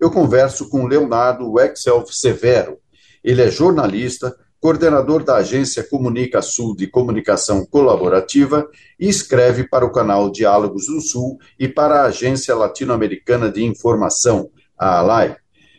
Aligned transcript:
eu 0.00 0.10
converso 0.10 0.68
com 0.68 0.86
Leonardo 0.86 1.50
Wexelf 1.52 2.10
Severo. 2.10 2.78
Ele 3.22 3.42
é 3.42 3.50
jornalista, 3.50 4.34
coordenador 4.58 5.22
da 5.22 5.36
agência 5.36 5.82
Comunica 5.82 6.40
Sul 6.40 6.74
de 6.74 6.86
Comunicação 6.86 7.66
Colaborativa 7.66 8.66
e 8.98 9.08
escreve 9.08 9.68
para 9.68 9.84
o 9.84 9.92
canal 9.92 10.30
Diálogos 10.30 10.86
do 10.86 11.00
Sul 11.00 11.38
e 11.58 11.68
para 11.68 12.02
a 12.02 12.06
Agência 12.06 12.54
Latino-Americana 12.54 13.50
de 13.50 13.62
Informação, 13.62 14.50
a 14.78 14.98
ALAI. 14.98 15.36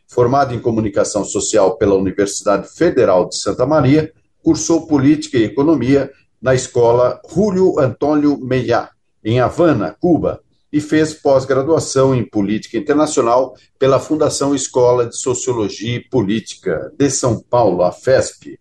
Formado 0.08 0.54
em 0.54 0.60
Comunicação 0.60 1.24
Social 1.24 1.78
pela 1.78 1.96
Universidade 1.96 2.68
Federal 2.68 3.30
de 3.30 3.38
Santa 3.38 3.66
Maria, 3.66 4.12
cursou 4.44 4.88
Política 4.88 5.38
e 5.38 5.44
Economia 5.44 6.12
na 6.42 6.54
Escola 6.54 7.22
Julio 7.34 7.80
Antônio 7.80 8.38
Meillá, 8.38 8.90
em 9.24 9.40
Havana, 9.40 9.96
Cuba, 10.00 10.42
e 10.72 10.80
fez 10.80 11.14
pós-graduação 11.14 12.16
em 12.16 12.24
Política 12.24 12.78
Internacional 12.78 13.56
pela 13.78 14.00
Fundação 14.00 14.56
Escola 14.56 15.08
de 15.08 15.18
Sociologia 15.18 15.98
e 15.98 16.10
Política 16.10 16.92
de 16.98 17.10
São 17.10 17.42
Paulo, 17.42 17.84
a 17.84 17.92
FESP. 17.92 18.60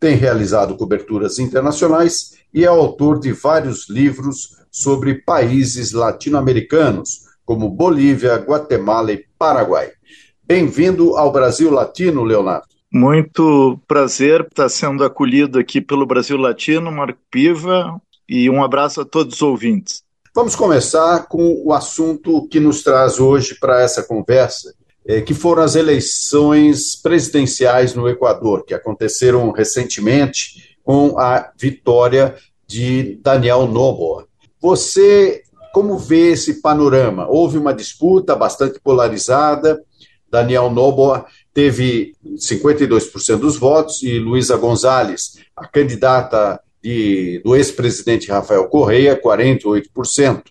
Tem 0.00 0.16
realizado 0.16 0.76
coberturas 0.76 1.38
internacionais 1.38 2.32
e 2.52 2.64
é 2.64 2.66
autor 2.66 3.20
de 3.20 3.32
vários 3.32 3.88
livros 3.88 4.56
sobre 4.70 5.22
países 5.22 5.92
latino-americanos, 5.92 7.20
como 7.44 7.70
Bolívia, 7.70 8.34
Guatemala 8.36 9.12
e 9.12 9.24
Paraguai. 9.38 9.90
Bem-vindo 10.44 11.16
ao 11.16 11.30
Brasil 11.30 11.70
Latino, 11.70 12.24
Leonardo. 12.24 12.66
Muito 12.92 13.80
prazer 13.86 14.42
estar 14.42 14.68
sendo 14.68 15.04
acolhido 15.04 15.58
aqui 15.58 15.80
pelo 15.80 16.04
Brasil 16.04 16.36
Latino, 16.36 16.92
Marco 16.92 17.20
Piva, 17.30 17.98
e 18.28 18.50
um 18.50 18.62
abraço 18.62 19.00
a 19.00 19.04
todos 19.04 19.36
os 19.36 19.42
ouvintes. 19.42 20.02
Vamos 20.34 20.56
começar 20.56 21.26
com 21.28 21.62
o 21.62 21.74
assunto 21.74 22.48
que 22.48 22.58
nos 22.58 22.82
traz 22.82 23.20
hoje 23.20 23.54
para 23.60 23.82
essa 23.82 24.02
conversa, 24.02 24.74
é, 25.04 25.20
que 25.20 25.34
foram 25.34 25.62
as 25.62 25.74
eleições 25.74 26.96
presidenciais 26.96 27.92
no 27.92 28.08
Equador, 28.08 28.64
que 28.64 28.72
aconteceram 28.72 29.50
recentemente 29.50 30.78
com 30.82 31.18
a 31.18 31.52
vitória 31.54 32.34
de 32.66 33.20
Daniel 33.22 33.66
Noboa. 33.66 34.26
Você, 34.58 35.42
como 35.74 35.98
vê 35.98 36.30
esse 36.30 36.62
panorama? 36.62 37.28
Houve 37.28 37.58
uma 37.58 37.74
disputa 37.74 38.34
bastante 38.34 38.80
polarizada. 38.80 39.84
Daniel 40.30 40.70
Noboa 40.70 41.26
teve 41.52 42.14
52% 42.36 43.36
dos 43.36 43.58
votos 43.58 44.02
e 44.02 44.18
Luísa 44.18 44.56
Gonzalez, 44.56 45.34
a 45.54 45.68
candidata 45.68 46.58
de, 46.82 47.40
do 47.44 47.54
ex-presidente 47.54 48.30
Rafael 48.30 48.68
Correia, 48.68 49.20
48%. 49.20 50.42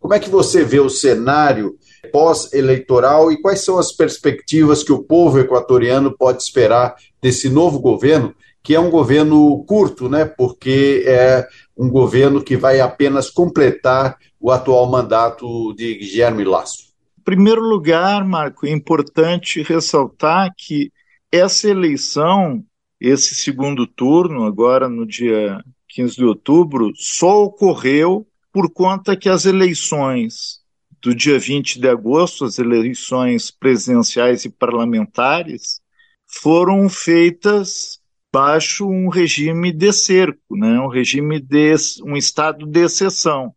Como 0.00 0.14
é 0.14 0.18
que 0.18 0.30
você 0.30 0.64
vê 0.64 0.80
o 0.80 0.88
cenário 0.88 1.76
pós-eleitoral 2.12 3.30
e 3.32 3.40
quais 3.40 3.64
são 3.64 3.78
as 3.78 3.92
perspectivas 3.92 4.82
que 4.82 4.92
o 4.92 5.02
povo 5.02 5.38
equatoriano 5.38 6.16
pode 6.16 6.42
esperar 6.42 6.94
desse 7.20 7.48
novo 7.48 7.78
governo, 7.80 8.34
que 8.62 8.74
é 8.74 8.80
um 8.80 8.90
governo 8.90 9.64
curto, 9.64 10.08
né? 10.08 10.24
Porque 10.24 11.04
é 11.06 11.46
um 11.76 11.88
governo 11.88 12.42
que 12.42 12.56
vai 12.56 12.80
apenas 12.80 13.30
completar 13.30 14.16
o 14.40 14.50
atual 14.50 14.88
mandato 14.88 15.74
de 15.74 15.94
Guilherme 15.94 16.44
Lasso. 16.44 16.88
Em 17.18 17.22
primeiro 17.22 17.60
lugar, 17.60 18.24
Marco, 18.24 18.66
é 18.66 18.70
importante 18.70 19.62
ressaltar 19.62 20.52
que 20.56 20.90
essa 21.30 21.68
eleição, 21.68 22.64
esse 23.00 23.34
segundo 23.34 23.86
turno, 23.86 24.44
agora 24.44 24.88
no 24.88 25.06
dia 25.06 25.62
15 25.88 26.16
de 26.16 26.24
outubro, 26.24 26.92
só 26.94 27.44
ocorreu 27.44 28.26
por 28.52 28.70
conta 28.70 29.16
que 29.16 29.28
as 29.28 29.44
eleições 29.44 30.60
do 31.00 31.14
dia 31.14 31.38
20 31.38 31.80
de 31.80 31.88
agosto, 31.88 32.44
as 32.44 32.58
eleições 32.58 33.50
presidenciais 33.50 34.44
e 34.44 34.50
parlamentares, 34.50 35.80
foram 36.26 36.88
feitas 36.88 38.00
baixo 38.32 38.86
um 38.86 39.08
regime 39.08 39.72
de 39.72 39.92
cerco, 39.92 40.56
né? 40.56 40.78
um 40.80 40.88
regime 40.88 41.40
de 41.40 41.74
um 42.04 42.16
estado 42.16 42.66
de 42.66 42.80
exceção, 42.80 43.54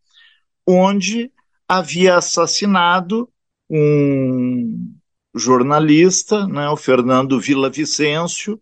onde 0.65 1.31
havia 1.67 2.17
assassinado 2.17 3.29
um 3.69 4.93
jornalista, 5.33 6.45
né, 6.45 6.67
o 6.69 6.75
Fernando 6.75 7.39
Vicencio, 7.39 8.61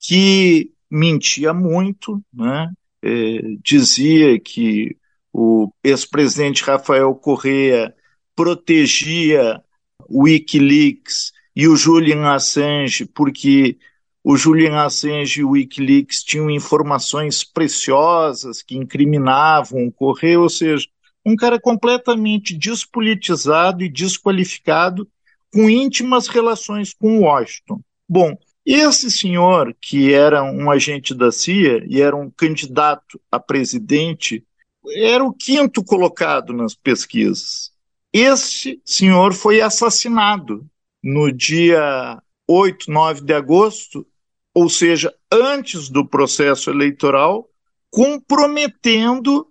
que 0.00 0.72
mentia 0.90 1.52
muito, 1.52 2.22
né, 2.32 2.72
é, 3.02 3.40
dizia 3.62 4.38
que 4.40 4.96
o 5.32 5.70
ex-presidente 5.84 6.64
Rafael 6.64 7.14
Correa 7.14 7.94
protegia 8.34 9.62
o 10.08 10.24
Wikileaks 10.24 11.32
e 11.54 11.68
o 11.68 11.76
Julian 11.76 12.32
Assange, 12.32 13.06
porque 13.06 13.78
o 14.24 14.36
Julian 14.36 14.82
Assange 14.82 15.40
e 15.40 15.44
o 15.44 15.50
Wikileaks 15.50 16.22
tinham 16.22 16.50
informações 16.50 17.44
preciosas 17.44 18.62
que 18.62 18.76
incriminavam 18.76 19.86
o 19.86 19.92
Correia, 19.92 20.40
ou 20.40 20.48
seja, 20.48 20.86
um 21.24 21.36
cara 21.36 21.60
completamente 21.60 22.56
despolitizado 22.56 23.84
e 23.84 23.88
desqualificado, 23.88 25.08
com 25.52 25.68
íntimas 25.68 26.28
relações 26.28 26.94
com 26.94 27.20
Washington. 27.20 27.80
Bom, 28.08 28.36
esse 28.64 29.10
senhor, 29.10 29.74
que 29.80 30.12
era 30.12 30.42
um 30.42 30.70
agente 30.70 31.14
da 31.14 31.32
CIA 31.32 31.84
e 31.88 32.00
era 32.00 32.14
um 32.14 32.30
candidato 32.30 33.20
a 33.30 33.40
presidente, 33.40 34.44
era 34.94 35.24
o 35.24 35.32
quinto 35.32 35.82
colocado 35.82 36.52
nas 36.52 36.74
pesquisas. 36.74 37.70
Esse 38.12 38.80
senhor 38.84 39.32
foi 39.32 39.60
assassinado 39.60 40.66
no 41.02 41.32
dia 41.32 42.20
8, 42.46 42.90
9 42.90 43.20
de 43.22 43.32
agosto, 43.32 44.06
ou 44.52 44.68
seja, 44.68 45.14
antes 45.32 45.88
do 45.88 46.06
processo 46.06 46.70
eleitoral, 46.70 47.48
comprometendo 47.90 49.46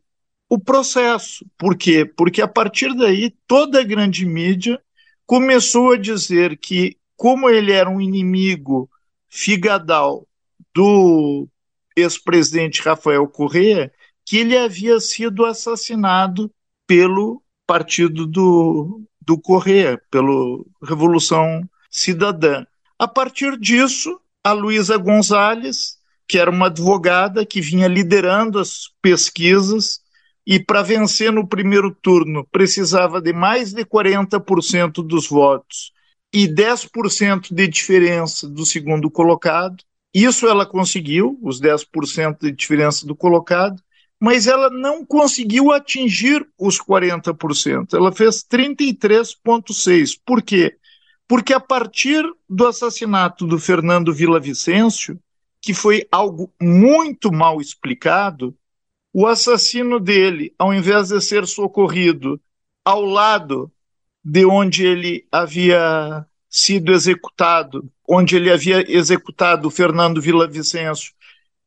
o 0.49 0.59
processo. 0.59 1.45
Por 1.57 1.77
quê? 1.77 2.05
Porque 2.05 2.41
a 2.41 2.47
partir 2.47 2.93
daí 2.95 3.33
toda 3.47 3.79
a 3.79 3.83
grande 3.83 4.25
mídia 4.25 4.81
começou 5.25 5.93
a 5.93 5.97
dizer 5.97 6.57
que, 6.57 6.97
como 7.15 7.49
ele 7.49 7.71
era 7.71 7.89
um 7.89 8.01
inimigo 8.01 8.89
figadal 9.29 10.27
do 10.73 11.47
ex-presidente 11.95 12.81
Rafael 12.81 13.27
Correa, 13.27 13.91
que 14.25 14.37
ele 14.37 14.57
havia 14.57 14.99
sido 14.99 15.45
assassinado 15.45 16.51
pelo 16.87 17.41
partido 17.65 18.25
do, 18.25 19.03
do 19.21 19.39
Correa, 19.39 20.01
pela 20.09 20.63
Revolução 20.83 21.67
Cidadã. 21.89 22.65
A 22.97 23.07
partir 23.07 23.57
disso, 23.57 24.19
a 24.43 24.51
Luísa 24.51 24.97
Gonzalez, 24.97 25.97
que 26.27 26.37
era 26.37 26.49
uma 26.49 26.67
advogada 26.67 27.45
que 27.45 27.61
vinha 27.61 27.87
liderando 27.87 28.59
as 28.59 28.91
pesquisas, 29.01 30.01
e 30.45 30.59
para 30.59 30.81
vencer 30.81 31.31
no 31.31 31.47
primeiro 31.47 31.93
turno 31.93 32.47
precisava 32.51 33.21
de 33.21 33.31
mais 33.31 33.71
de 33.71 33.85
40% 33.85 35.05
dos 35.05 35.27
votos 35.27 35.91
e 36.33 36.47
10% 36.47 37.53
de 37.53 37.67
diferença 37.67 38.47
do 38.47 38.65
segundo 38.65 39.09
colocado. 39.09 39.83
Isso 40.13 40.47
ela 40.47 40.65
conseguiu, 40.65 41.37
os 41.41 41.59
10% 41.59 42.39
de 42.41 42.51
diferença 42.51 43.05
do 43.05 43.15
colocado, 43.15 43.81
mas 44.19 44.47
ela 44.47 44.69
não 44.69 45.05
conseguiu 45.05 45.71
atingir 45.71 46.45
os 46.57 46.77
40%. 46.79 47.93
Ela 47.93 48.11
fez 48.11 48.43
33,6%. 48.43 50.19
Por 50.25 50.41
quê? 50.41 50.75
Porque 51.27 51.53
a 51.53 51.59
partir 51.59 52.23
do 52.49 52.67
assassinato 52.67 53.45
do 53.45 53.59
Fernando 53.59 54.13
Vicencio, 54.13 55.19
que 55.61 55.73
foi 55.73 56.07
algo 56.11 56.51
muito 56.61 57.31
mal 57.31 57.61
explicado, 57.61 58.55
o 59.13 59.25
assassino 59.25 59.99
dele, 59.99 60.53
ao 60.57 60.73
invés 60.73 61.09
de 61.09 61.21
ser 61.21 61.47
socorrido 61.47 62.39
ao 62.83 63.03
lado 63.03 63.71
de 64.29 64.45
onde 64.45 64.85
ele 64.85 65.25
havia 65.31 66.23
sido 66.47 66.91
executado, 66.93 67.91
onde 68.07 68.35
ele 68.35 68.51
havia 68.51 68.85
executado 68.87 69.67
o 69.67 69.71
Fernando 69.71 70.21
Vicencio, 70.21 71.13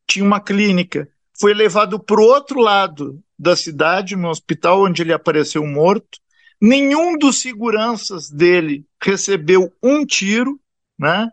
tinha 0.06 0.24
uma 0.24 0.40
clínica, 0.40 1.08
foi 1.40 1.54
levado 1.54 1.98
para 1.98 2.20
o 2.20 2.24
outro 2.24 2.60
lado 2.60 3.20
da 3.36 3.56
cidade, 3.56 4.14
no 4.14 4.28
hospital 4.28 4.84
onde 4.84 5.02
ele 5.02 5.12
apareceu 5.12 5.66
morto. 5.66 6.20
nenhum 6.60 7.18
dos 7.18 7.40
seguranças 7.40 8.30
dele 8.30 8.86
recebeu 9.02 9.72
um 9.82 10.06
tiro, 10.06 10.60
né? 10.96 11.28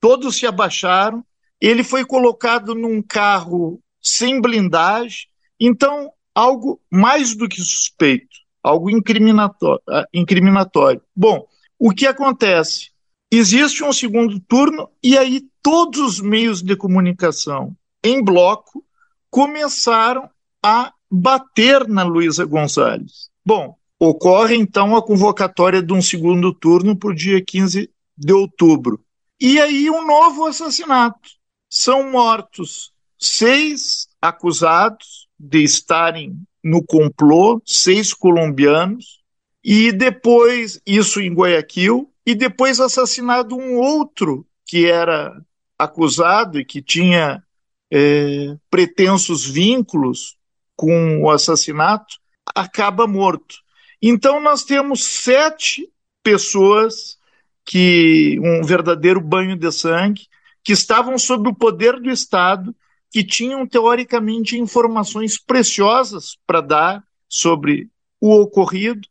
Todos 0.00 0.36
se 0.36 0.46
abaixaram. 0.46 1.22
Ele 1.60 1.84
foi 1.84 2.06
colocado 2.06 2.74
num 2.74 3.02
carro 3.02 3.82
sem 4.00 4.40
blindagem. 4.40 5.26
Então, 5.60 6.10
algo 6.34 6.80
mais 6.90 7.36
do 7.36 7.46
que 7.46 7.60
suspeito, 7.60 8.38
algo 8.62 8.90
incriminatório. 8.90 9.82
Ah, 9.88 10.06
incriminatório. 10.12 11.02
Bom, 11.14 11.46
o 11.78 11.90
que 11.90 12.06
acontece? 12.06 12.90
Existe 13.30 13.84
um 13.84 13.92
segundo 13.92 14.40
turno 14.40 14.88
e 15.02 15.16
aí 15.16 15.42
todos 15.62 16.00
os 16.00 16.20
meios 16.20 16.62
de 16.62 16.76
comunicação 16.76 17.76
em 18.02 18.22
bloco 18.22 18.84
começaram 19.30 20.28
a 20.62 20.92
bater 21.10 21.88
na 21.88 22.02
Luísa 22.02 22.44
Gonzalez. 22.44 23.30
Bom, 23.44 23.76
ocorre 23.98 24.56
então 24.56 24.96
a 24.96 25.02
convocatória 25.02 25.82
de 25.82 25.92
um 25.92 26.02
segundo 26.02 26.52
turno 26.52 26.96
para 26.96 27.10
o 27.10 27.14
dia 27.14 27.42
15 27.42 27.90
de 28.16 28.32
outubro. 28.32 29.00
E 29.40 29.58
aí 29.60 29.88
um 29.90 30.06
novo 30.06 30.46
assassinato. 30.46 31.30
São 31.70 32.10
mortos 32.10 32.92
seis 33.18 34.08
acusados 34.20 35.28
de 35.38 35.62
estarem 35.62 36.42
no 36.62 36.84
complô, 36.84 37.60
seis 37.64 38.12
colombianos, 38.12 39.20
e 39.62 39.92
depois, 39.92 40.80
isso 40.86 41.20
em 41.20 41.32
Guayaquil, 41.32 42.10
e 42.24 42.34
depois 42.34 42.80
assassinado 42.80 43.56
um 43.56 43.76
outro 43.76 44.46
que 44.66 44.86
era 44.86 45.34
acusado 45.78 46.60
e 46.60 46.64
que 46.64 46.82
tinha 46.82 47.42
é, 47.90 48.56
pretensos 48.70 49.46
vínculos 49.46 50.36
com 50.76 51.22
o 51.22 51.30
assassinato, 51.30 52.16
acaba 52.54 53.06
morto. 53.06 53.56
Então 54.00 54.40
nós 54.40 54.64
temos 54.64 55.04
sete 55.04 55.90
pessoas 56.22 57.18
que 57.64 58.38
um 58.40 58.62
verdadeiro 58.62 59.20
banho 59.20 59.56
de 59.56 59.70
sangue 59.72 60.26
que 60.62 60.72
estavam 60.72 61.18
sob 61.18 61.48
o 61.48 61.54
poder 61.54 62.00
do 62.00 62.10
Estado, 62.10 62.74
que 63.10 63.24
tinham 63.24 63.66
teoricamente 63.66 64.58
informações 64.58 65.38
preciosas 65.38 66.38
para 66.46 66.60
dar 66.60 67.04
sobre 67.28 67.88
o 68.20 68.40
ocorrido 68.40 69.08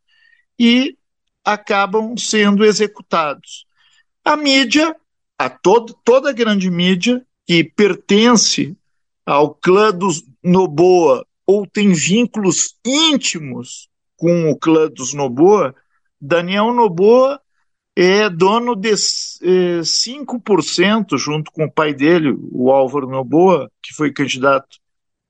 e 0.58 0.96
acabam 1.44 2.16
sendo 2.16 2.64
executados. 2.64 3.66
A 4.24 4.36
mídia, 4.36 4.96
a 5.38 5.48
todo, 5.50 5.94
toda 6.04 6.30
a 6.30 6.34
grande 6.34 6.70
mídia 6.70 7.24
que 7.46 7.64
pertence 7.64 8.76
ao 9.26 9.54
clã 9.54 9.92
dos 9.92 10.24
Noboa 10.42 11.26
ou 11.46 11.66
tem 11.66 11.92
vínculos 11.92 12.76
íntimos 12.84 13.88
com 14.16 14.50
o 14.50 14.56
clã 14.56 14.88
dos 14.88 15.12
Noboa, 15.12 15.74
Daniel 16.20 16.72
Noboa 16.72 17.40
é 18.02 18.30
dono 18.30 18.74
de 18.74 18.88
é, 18.88 18.94
5%, 19.82 21.18
junto 21.18 21.52
com 21.52 21.66
o 21.66 21.70
pai 21.70 21.92
dele, 21.92 22.34
o 22.50 22.70
Álvaro 22.70 23.06
Noboa, 23.06 23.70
que 23.82 23.92
foi 23.92 24.10
candidato 24.10 24.78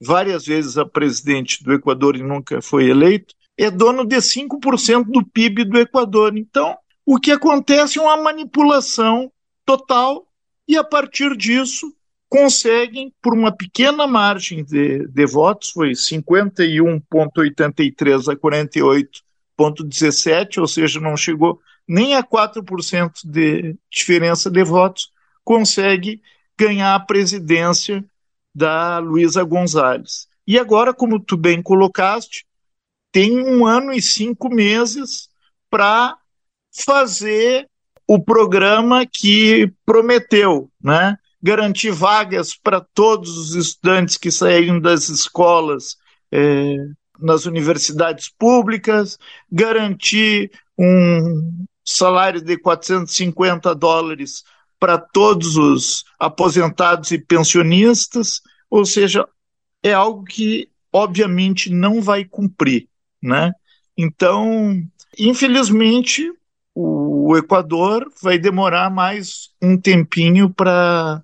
várias 0.00 0.46
vezes 0.46 0.78
a 0.78 0.86
presidente 0.86 1.64
do 1.64 1.72
Equador 1.72 2.14
e 2.14 2.22
nunca 2.22 2.62
foi 2.62 2.88
eleito, 2.88 3.34
é 3.58 3.72
dono 3.72 4.04
de 4.04 4.18
5% 4.18 5.10
do 5.10 5.26
PIB 5.26 5.64
do 5.64 5.80
Equador. 5.80 6.36
Então, 6.36 6.78
o 7.04 7.18
que 7.18 7.32
acontece 7.32 7.98
é 7.98 8.02
uma 8.02 8.16
manipulação 8.16 9.32
total 9.66 10.28
e, 10.68 10.76
a 10.76 10.84
partir 10.84 11.36
disso, 11.36 11.92
conseguem, 12.28 13.12
por 13.20 13.34
uma 13.34 13.50
pequena 13.50 14.06
margem 14.06 14.62
de, 14.62 15.08
de 15.08 15.26
votos, 15.26 15.70
foi 15.70 15.90
51,83 15.90 18.32
a 18.32 18.36
48,17, 18.36 20.58
ou 20.58 20.68
seja, 20.68 21.00
não 21.00 21.16
chegou 21.16 21.60
nem 21.90 22.14
a 22.14 22.22
4% 22.22 23.22
de 23.24 23.76
diferença 23.90 24.48
de 24.48 24.62
votos, 24.62 25.10
consegue 25.42 26.22
ganhar 26.56 26.94
a 26.94 27.00
presidência 27.00 28.04
da 28.54 28.98
Luísa 29.00 29.42
Gonzalez. 29.42 30.28
E 30.46 30.56
agora, 30.56 30.94
como 30.94 31.18
tu 31.18 31.36
bem 31.36 31.60
colocaste, 31.60 32.46
tem 33.10 33.44
um 33.44 33.66
ano 33.66 33.92
e 33.92 34.00
cinco 34.00 34.48
meses 34.48 35.28
para 35.68 36.16
fazer 36.72 37.68
o 38.06 38.22
programa 38.22 39.04
que 39.04 39.72
prometeu, 39.84 40.70
né? 40.80 41.16
Garantir 41.42 41.90
vagas 41.90 42.54
para 42.54 42.80
todos 42.80 43.36
os 43.36 43.56
estudantes 43.56 44.16
que 44.16 44.30
saíram 44.30 44.80
das 44.80 45.08
escolas 45.08 45.96
é, 46.30 46.76
nas 47.18 47.46
universidades 47.46 48.28
públicas, 48.28 49.18
garantir 49.50 50.52
um 50.78 51.66
salário 51.96 52.40
de 52.40 52.56
450 52.56 53.74
dólares 53.74 54.44
para 54.78 54.98
todos 54.98 55.56
os 55.56 56.04
aposentados 56.18 57.10
e 57.10 57.18
pensionistas, 57.18 58.40
ou 58.70 58.84
seja, 58.84 59.26
é 59.82 59.92
algo 59.92 60.24
que 60.24 60.68
obviamente 60.92 61.70
não 61.70 62.00
vai 62.00 62.24
cumprir 62.24 62.90
né? 63.22 63.52
Então, 63.96 64.82
infelizmente, 65.18 66.32
o 66.74 67.36
Equador 67.36 68.10
vai 68.22 68.38
demorar 68.38 68.90
mais 68.90 69.50
um 69.60 69.76
tempinho 69.76 70.50
para 70.50 71.22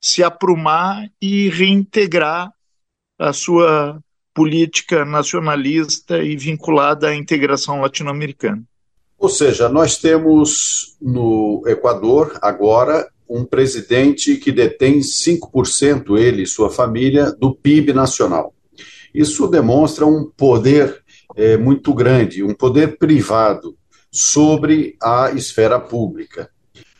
se 0.00 0.22
aprumar 0.22 1.10
e 1.20 1.48
reintegrar 1.48 2.52
a 3.18 3.32
sua 3.32 4.00
política 4.34 5.04
nacionalista 5.04 6.22
e 6.22 6.36
vinculada 6.36 7.08
à 7.08 7.14
integração 7.14 7.80
latino-americana. 7.80 8.62
Ou 9.18 9.28
seja, 9.28 9.68
nós 9.68 9.96
temos 9.96 10.96
no 11.00 11.62
Equador 11.66 12.38
agora 12.40 13.08
um 13.28 13.44
presidente 13.44 14.36
que 14.36 14.52
detém 14.52 15.00
5%, 15.00 16.16
ele 16.16 16.42
e 16.42 16.46
sua 16.46 16.70
família, 16.70 17.32
do 17.32 17.54
PIB 17.54 17.92
nacional. 17.92 18.54
Isso 19.12 19.46
demonstra 19.48 20.06
um 20.06 20.30
poder 20.36 21.02
é, 21.36 21.56
muito 21.56 21.92
grande, 21.92 22.42
um 22.42 22.54
poder 22.54 22.96
privado 22.96 23.76
sobre 24.10 24.96
a 25.02 25.32
esfera 25.32 25.78
pública. 25.78 26.48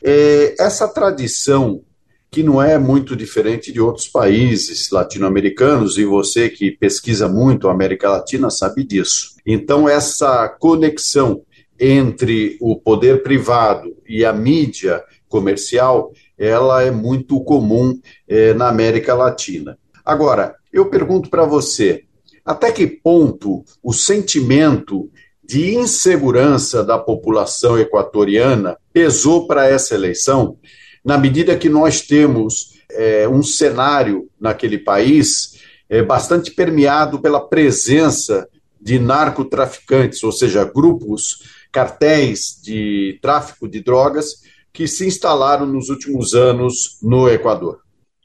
É, 0.02 0.54
essa 0.58 0.86
tradição, 0.88 1.82
que 2.30 2.42
não 2.42 2.62
é 2.62 2.76
muito 2.78 3.16
diferente 3.16 3.72
de 3.72 3.80
outros 3.80 4.06
países 4.06 4.90
latino-americanos, 4.90 5.96
e 5.96 6.04
você 6.04 6.48
que 6.48 6.72
pesquisa 6.72 7.28
muito 7.28 7.68
a 7.68 7.72
América 7.72 8.10
Latina 8.10 8.50
sabe 8.50 8.84
disso. 8.84 9.36
Então, 9.46 9.88
essa 9.88 10.46
conexão 10.48 11.42
entre 11.78 12.56
o 12.60 12.76
poder 12.76 13.22
privado 13.22 13.96
e 14.08 14.24
a 14.24 14.32
mídia 14.32 15.02
comercial, 15.28 16.12
ela 16.36 16.82
é 16.82 16.90
muito 16.90 17.40
comum 17.42 17.98
é, 18.26 18.54
na 18.54 18.68
América 18.68 19.14
Latina. 19.14 19.78
Agora, 20.04 20.56
eu 20.72 20.86
pergunto 20.86 21.28
para 21.28 21.44
você, 21.44 22.04
até 22.44 22.72
que 22.72 22.86
ponto 22.86 23.64
o 23.82 23.92
sentimento 23.92 25.10
de 25.44 25.74
insegurança 25.74 26.84
da 26.84 26.98
população 26.98 27.78
equatoriana 27.78 28.76
pesou 28.92 29.46
para 29.46 29.66
essa 29.66 29.94
eleição, 29.94 30.58
na 31.04 31.16
medida 31.16 31.56
que 31.56 31.68
nós 31.68 32.02
temos 32.02 32.74
é, 32.90 33.28
um 33.28 33.42
cenário 33.42 34.28
naquele 34.40 34.78
país 34.78 35.58
é, 35.88 36.02
bastante 36.02 36.50
permeado 36.50 37.20
pela 37.20 37.40
presença 37.40 38.46
de 38.80 38.98
narcotraficantes, 38.98 40.22
ou 40.22 40.32
seja, 40.32 40.64
grupos, 40.64 41.57
cartéis 41.70 42.60
de 42.62 43.18
tráfico 43.20 43.68
de 43.68 43.80
drogas 43.80 44.42
que 44.72 44.86
se 44.86 45.06
instalaram 45.06 45.66
nos 45.66 45.88
últimos 45.88 46.34
anos 46.34 46.98
no 47.02 47.28
Equador. 47.28 47.80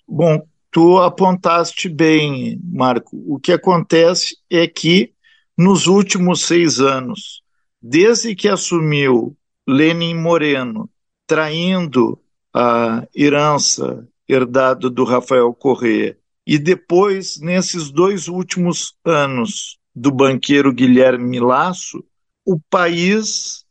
Bom, 0.08 0.46
Tu 0.74 0.98
apontaste 0.98 1.88
bem, 1.88 2.60
Marco. 2.64 3.24
O 3.28 3.40
que 3.40 3.52
acontece 3.52 4.36
é 4.50 4.66
que 4.66 5.14
nos 5.56 5.86
últimos 5.86 6.42
seis 6.48 6.80
anos, 6.80 7.44
desde 7.80 8.34
que 8.34 8.50
assumiu 8.50 9.38
Lenin 9.68 10.16
Moreno, 10.16 10.90
traindo 11.28 12.20
a 12.52 13.08
herança 13.16 14.08
herdada 14.28 14.90
do 14.90 15.04
Rafael 15.04 15.54
Correa, 15.54 16.18
e 16.46 16.58
depois, 16.58 17.40
nesses 17.40 17.92
dois 17.92 18.28
últimos 18.28 18.96
anos 19.06 19.78
do 19.96 20.12
banqueiro 20.12 20.74
Guilherme 20.74 21.40
Lasso, 21.40 22.04
o 22.46 22.60
país 22.70 23.66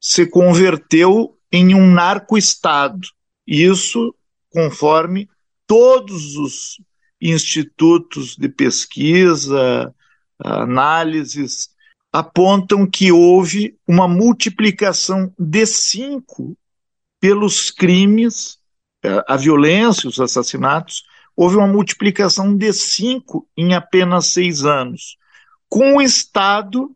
se 0.00 0.26
converteu 0.26 1.36
em 1.50 1.74
um 1.74 1.90
narco-estado. 1.90 3.08
Isso 3.46 4.14
conforme 4.50 5.28
todos 5.66 6.36
os 6.36 6.80
institutos 7.20 8.36
de 8.36 8.48
pesquisa, 8.48 9.94
análises, 10.38 11.70
apontam 12.12 12.86
que 12.86 13.12
houve 13.12 13.76
uma 13.86 14.08
multiplicação 14.08 15.32
de 15.38 15.66
cinco 15.66 16.56
pelos 17.20 17.70
crimes, 17.70 18.58
é, 19.02 19.22
a 19.28 19.36
violência, 19.36 20.08
os 20.08 20.20
assassinatos, 20.20 21.02
houve 21.36 21.56
uma 21.56 21.66
multiplicação 21.66 22.56
de 22.56 22.72
cinco 22.72 23.48
em 23.56 23.74
apenas 23.74 24.28
seis 24.28 24.64
anos, 24.64 25.18
com 25.68 25.96
o 25.96 26.02
Estado 26.02 26.94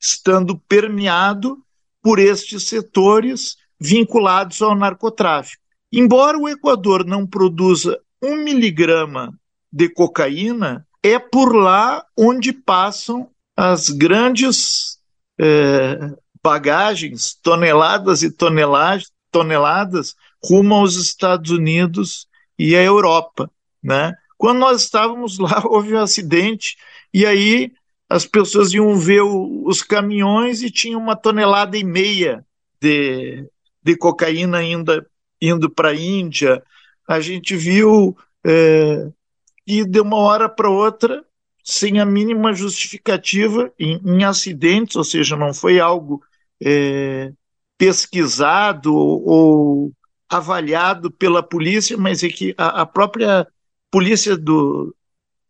estando 0.00 0.58
permeado 0.68 1.58
por 2.02 2.18
estes 2.18 2.64
setores 2.68 3.56
vinculados 3.80 4.62
ao 4.62 4.74
narcotráfico. 4.74 5.62
Embora 5.92 6.38
o 6.38 6.48
Equador 6.48 7.04
não 7.04 7.26
produza 7.26 7.98
um 8.22 8.36
miligrama 8.36 9.32
de 9.72 9.88
cocaína, 9.88 10.86
é 11.02 11.18
por 11.18 11.54
lá 11.54 12.04
onde 12.16 12.52
passam 12.52 13.30
as 13.56 13.88
grandes 13.88 14.98
é, 15.38 15.98
bagagens, 16.42 17.34
toneladas 17.42 18.22
e 18.22 18.30
toneladas, 18.30 19.10
toneladas 19.30 20.14
rumo 20.42 20.74
aos 20.74 20.96
Estados 20.96 21.50
Unidos 21.50 22.26
e 22.58 22.76
à 22.76 22.82
Europa, 22.82 23.50
né? 23.82 24.14
Quando 24.38 24.58
nós 24.58 24.82
estávamos 24.82 25.38
lá, 25.38 25.62
houve 25.66 25.94
um 25.94 26.00
acidente 26.00 26.76
e 27.12 27.24
aí 27.26 27.72
as 28.08 28.24
pessoas 28.24 28.72
iam 28.72 28.96
ver 28.96 29.22
o, 29.22 29.64
os 29.66 29.82
caminhões 29.82 30.62
e 30.62 30.70
tinha 30.70 30.96
uma 30.96 31.16
tonelada 31.16 31.76
e 31.76 31.84
meia 31.84 32.44
de, 32.80 33.48
de 33.82 33.96
cocaína 33.96 34.58
ainda 34.58 35.06
indo 35.40 35.68
para 35.68 35.90
a 35.90 35.94
Índia. 35.94 36.62
A 37.08 37.20
gente 37.20 37.56
viu 37.56 38.16
é, 38.44 39.08
e 39.66 39.84
de 39.84 40.00
uma 40.00 40.16
hora 40.18 40.48
para 40.48 40.70
outra, 40.70 41.24
sem 41.64 41.98
a 41.98 42.06
mínima 42.06 42.52
justificativa, 42.52 43.72
em, 43.78 44.00
em, 44.04 44.24
acidentes, 44.24 44.94
ou 44.94 45.02
seja, 45.02 45.36
não 45.36 45.52
foi 45.52 45.80
algo 45.80 46.22
é, 46.62 47.32
pesquisado 47.76 48.94
ou, 48.94 49.28
ou, 49.28 49.92
avaliado 50.28 51.10
pela 51.10 51.42
polícia, 51.42 51.96
mas 51.96 52.22
é 52.22 52.28
que 52.28 52.54
a, 52.56 52.82
a 52.82 52.86
própria 52.86 53.46
polícia 53.90 54.36
do, 54.36 54.94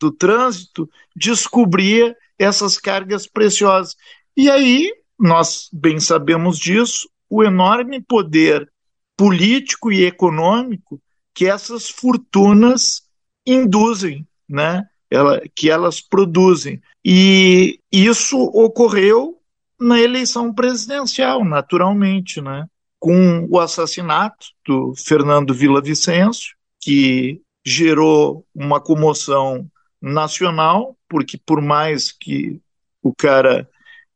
do 0.00 0.10
trânsito 0.10 0.88
descobria 1.14 2.16
essas 2.38 2.78
cargas 2.78 3.26
preciosas. 3.26 3.94
E 4.36 4.50
aí, 4.50 4.92
nós 5.18 5.68
bem 5.72 5.98
sabemos 5.98 6.58
disso, 6.58 7.08
o 7.28 7.42
enorme 7.42 8.00
poder 8.00 8.70
político 9.16 9.90
e 9.90 10.04
econômico 10.04 11.00
que 11.34 11.46
essas 11.46 11.88
fortunas 11.88 13.02
induzem, 13.46 14.26
né? 14.48 14.84
Ela, 15.10 15.40
que 15.54 15.70
elas 15.70 16.00
produzem. 16.00 16.80
E 17.04 17.78
isso 17.90 18.38
ocorreu 18.38 19.38
na 19.78 20.00
eleição 20.00 20.52
presidencial, 20.52 21.44
naturalmente, 21.44 22.40
né? 22.40 22.66
com 22.98 23.46
o 23.50 23.60
assassinato 23.60 24.46
do 24.66 24.94
Fernando 24.96 25.54
Vicencio, 25.54 26.56
que 26.80 27.40
gerou 27.64 28.44
uma 28.54 28.80
comoção 28.80 29.68
nacional, 30.00 30.96
porque 31.08 31.38
por 31.38 31.60
mais 31.60 32.12
que 32.12 32.60
o 33.02 33.14
cara 33.14 33.68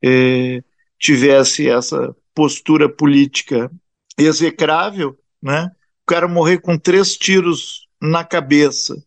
eh, 0.02 0.62
tivesse 0.98 1.68
essa 1.68 2.14
postura 2.34 2.88
política 2.88 3.70
execrável, 4.18 5.18
né? 5.42 5.70
O 6.02 6.06
cara 6.06 6.28
morrer 6.28 6.58
com 6.58 6.76
três 6.76 7.16
tiros 7.16 7.86
na 8.00 8.24
cabeça, 8.24 9.02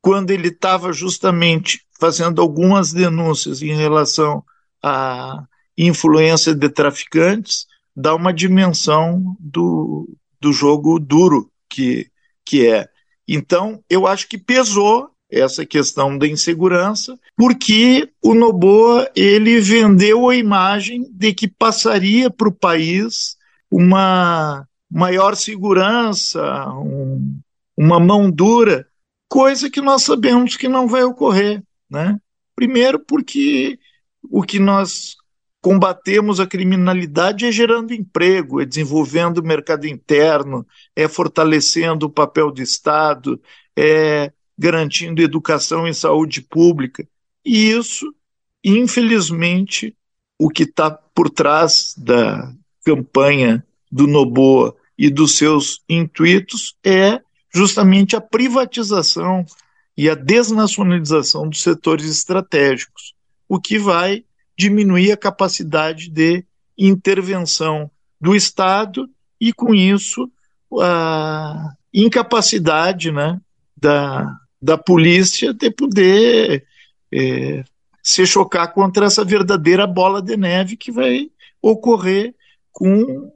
quando 0.00 0.30
ele 0.30 0.48
estava 0.48 0.92
justamente 0.92 1.86
fazendo 2.00 2.42
algumas 2.42 2.92
denúncias 2.92 3.62
em 3.62 3.74
relação 3.74 4.44
à 4.82 5.44
influência 5.78 6.54
de 6.54 6.68
traficantes, 6.68 7.66
dá 7.94 8.14
uma 8.14 8.32
dimensão 8.32 9.36
do, 9.38 10.08
do 10.40 10.52
jogo 10.52 10.98
duro 10.98 11.50
que, 11.68 12.10
que 12.44 12.66
é. 12.66 12.88
Então, 13.28 13.82
eu 13.88 14.06
acho 14.06 14.28
que 14.28 14.36
pesou 14.36 15.11
essa 15.32 15.64
questão 15.64 16.18
da 16.18 16.26
insegurança, 16.26 17.18
porque 17.34 18.10
o 18.22 18.34
Noboa 18.34 19.10
ele 19.16 19.58
vendeu 19.60 20.28
a 20.28 20.36
imagem 20.36 21.06
de 21.10 21.32
que 21.32 21.48
passaria 21.48 22.30
para 22.30 22.48
o 22.48 22.54
país 22.54 23.36
uma 23.70 24.68
maior 24.90 25.34
segurança, 25.34 26.68
um, 26.74 27.40
uma 27.74 27.98
mão 27.98 28.30
dura, 28.30 28.86
coisa 29.26 29.70
que 29.70 29.80
nós 29.80 30.02
sabemos 30.02 30.54
que 30.54 30.68
não 30.68 30.86
vai 30.86 31.02
ocorrer. 31.02 31.62
Né? 31.88 32.18
Primeiro, 32.54 33.00
porque 33.00 33.78
o 34.30 34.42
que 34.42 34.58
nós 34.58 35.16
combatemos 35.62 36.40
a 36.40 36.46
criminalidade 36.46 37.46
é 37.46 37.52
gerando 37.52 37.94
emprego, 37.94 38.60
é 38.60 38.66
desenvolvendo 38.66 39.38
o 39.38 39.46
mercado 39.46 39.86
interno, 39.86 40.66
é 40.94 41.08
fortalecendo 41.08 42.04
o 42.04 42.10
papel 42.10 42.50
do 42.50 42.60
Estado, 42.60 43.40
é 43.74 44.30
garantindo 44.58 45.22
educação 45.22 45.86
e 45.86 45.94
saúde 45.94 46.42
pública. 46.42 47.06
E 47.44 47.70
isso, 47.70 48.12
infelizmente, 48.64 49.96
o 50.38 50.48
que 50.48 50.64
está 50.64 50.90
por 50.90 51.30
trás 51.30 51.94
da 51.96 52.52
campanha 52.84 53.64
do 53.90 54.06
Noboa 54.06 54.74
e 54.96 55.10
dos 55.10 55.36
seus 55.36 55.82
intuitos 55.88 56.76
é 56.84 57.20
justamente 57.54 58.16
a 58.16 58.20
privatização 58.20 59.44
e 59.96 60.08
a 60.08 60.14
desnacionalização 60.14 61.48
dos 61.48 61.62
setores 61.62 62.06
estratégicos, 62.06 63.14
o 63.48 63.60
que 63.60 63.78
vai 63.78 64.24
diminuir 64.56 65.12
a 65.12 65.16
capacidade 65.16 66.08
de 66.08 66.44
intervenção 66.76 67.90
do 68.20 68.34
Estado 68.34 69.08
e, 69.40 69.52
com 69.52 69.74
isso, 69.74 70.30
a 70.80 71.72
incapacidade 71.92 73.12
né, 73.12 73.40
da, 73.76 74.34
da 74.62 74.78
polícia 74.78 75.52
de 75.52 75.70
poder 75.70 76.64
é, 77.12 77.64
se 78.02 78.24
chocar 78.24 78.72
contra 78.72 79.06
essa 79.06 79.24
verdadeira 79.24 79.86
bola 79.86 80.22
de 80.22 80.36
neve 80.36 80.76
que 80.76 80.92
vai 80.92 81.28
ocorrer 81.60 82.34
com 82.70 83.32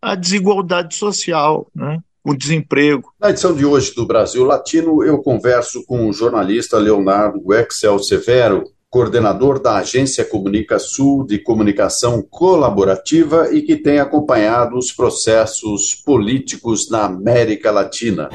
a 0.00 0.14
desigualdade 0.14 0.94
social, 0.94 1.70
né? 1.74 1.98
o 2.24 2.34
desemprego. 2.34 3.12
Na 3.20 3.30
edição 3.30 3.54
de 3.54 3.64
hoje 3.64 3.94
do 3.94 4.06
Brasil 4.06 4.44
Latino, 4.44 5.02
eu 5.04 5.18
converso 5.18 5.84
com 5.84 6.08
o 6.08 6.12
jornalista 6.12 6.78
Leonardo 6.78 7.52
Excel 7.54 7.98
Severo, 7.98 8.64
coordenador 8.90 9.60
da 9.60 9.76
Agência 9.76 10.24
Comunica 10.24 10.78
Sul 10.78 11.24
de 11.24 11.38
Comunicação 11.38 12.22
Colaborativa 12.22 13.48
e 13.52 13.62
que 13.62 13.76
tem 13.76 14.00
acompanhado 14.00 14.76
os 14.76 14.92
processos 14.92 15.94
políticos 15.94 16.90
na 16.90 17.04
América 17.04 17.70
Latina. 17.70 18.28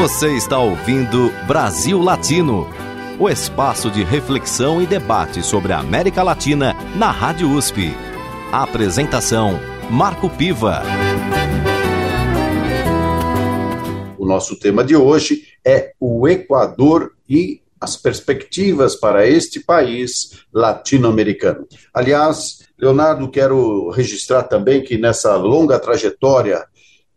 Você 0.00 0.34
está 0.34 0.58
ouvindo 0.58 1.30
Brasil 1.46 2.00
Latino, 2.00 2.66
o 3.20 3.28
espaço 3.28 3.90
de 3.90 4.02
reflexão 4.02 4.82
e 4.82 4.86
debate 4.86 5.42
sobre 5.42 5.72
a 5.72 5.78
América 5.78 6.22
Latina 6.22 6.74
na 6.96 7.10
Rádio 7.10 7.50
USP. 7.50 7.92
A 8.50 8.64
apresentação 8.64 9.60
Marco 9.90 10.28
Piva. 10.30 10.82
O 14.18 14.24
nosso 14.24 14.58
tema 14.58 14.82
de 14.82 14.96
hoje 14.96 15.44
é 15.64 15.92
o 16.00 16.26
Equador 16.26 17.12
e 17.28 17.60
as 17.80 17.96
perspectivas 17.96 18.96
para 18.96 19.26
este 19.26 19.60
país 19.60 20.44
latino-americano. 20.52 21.66
Aliás, 21.92 22.66
Leonardo, 22.78 23.30
quero 23.30 23.90
registrar 23.90 24.44
também 24.44 24.82
que 24.82 24.96
nessa 24.96 25.36
longa 25.36 25.78
trajetória 25.78 26.64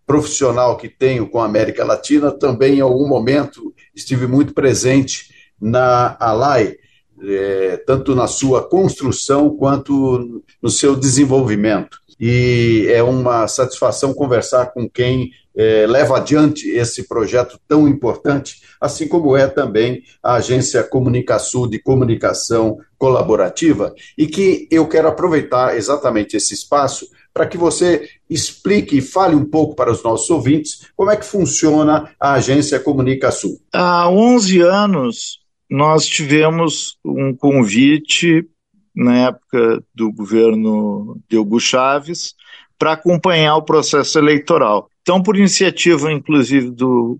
profissional 0.05 0.77
que 0.77 0.88
tenho 0.88 1.27
com 1.27 1.39
a 1.39 1.45
América 1.45 1.83
Latina, 1.83 2.31
também 2.31 2.77
em 2.77 2.81
algum 2.81 3.07
momento 3.07 3.74
estive 3.95 4.27
muito 4.27 4.53
presente 4.53 5.33
na 5.59 6.15
ALAI, 6.19 6.75
é, 7.24 7.77
tanto 7.88 8.13
na 8.13 8.27
sua 8.27 8.67
construção 8.67 9.50
quanto 9.50 10.43
no 10.62 10.69
seu 10.69 10.95
desenvolvimento. 10.95 11.97
E 12.19 12.88
é 12.89 13.03
uma 13.03 13.47
satisfação 13.47 14.13
conversar 14.13 14.67
com 14.67 14.89
quem 14.89 15.31
é, 15.55 15.85
leva 15.88 16.17
adiante 16.17 16.69
esse 16.69 17.07
projeto 17.07 17.59
tão 17.67 17.88
importante, 17.88 18.62
assim 18.79 19.07
como 19.07 19.35
é 19.35 19.47
também 19.47 20.03
a 20.21 20.35
Agência 20.35 20.83
Comunicação 20.83 21.67
de 21.67 21.79
Comunicação 21.79 22.77
Colaborativa, 22.97 23.93
e 24.17 24.27
que 24.27 24.67
eu 24.69 24.88
quero 24.88 25.07
aproveitar 25.07 25.75
exatamente 25.77 26.35
esse 26.38 26.53
espaço 26.53 27.07
para 27.35 27.45
que 27.45 27.57
você 27.57 28.09
explique 28.29 28.97
e 28.97 29.01
fale 29.01 29.35
um 29.35 29.43
pouco 29.43 29.75
para 29.75 29.91
os 29.91 30.01
nossos 30.01 30.29
ouvintes 30.29 30.87
como 30.95 31.11
é 31.11 31.17
que 31.17 31.25
funciona 31.25 32.09
a 32.17 32.33
Agência 32.35 32.79
Comunicação. 32.79 33.51
Há 33.73 34.09
11 34.09 34.61
anos, 34.61 35.41
nós 35.69 36.05
tivemos 36.05 36.97
um 37.03 37.35
convite 37.35 38.47
na 38.95 39.27
época 39.27 39.83
do 39.93 40.13
governo 40.13 41.19
de 41.29 41.37
Hugo 41.37 41.59
Chaves, 41.59 42.33
para 42.79 42.93
acompanhar 42.93 43.57
o 43.57 43.63
processo 43.63 44.17
eleitoral. 44.17 44.89
Então, 45.01 45.21
por 45.21 45.35
iniciativa, 45.35 46.11
inclusive, 46.11 46.71
do 46.71 47.19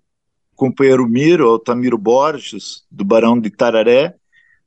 companheiro 0.56 1.08
Miro, 1.08 1.50
Altamiro 1.50 1.98
Borges, 1.98 2.84
do 2.90 3.04
Barão 3.04 3.40
de 3.40 3.50
Tararé, 3.50 4.16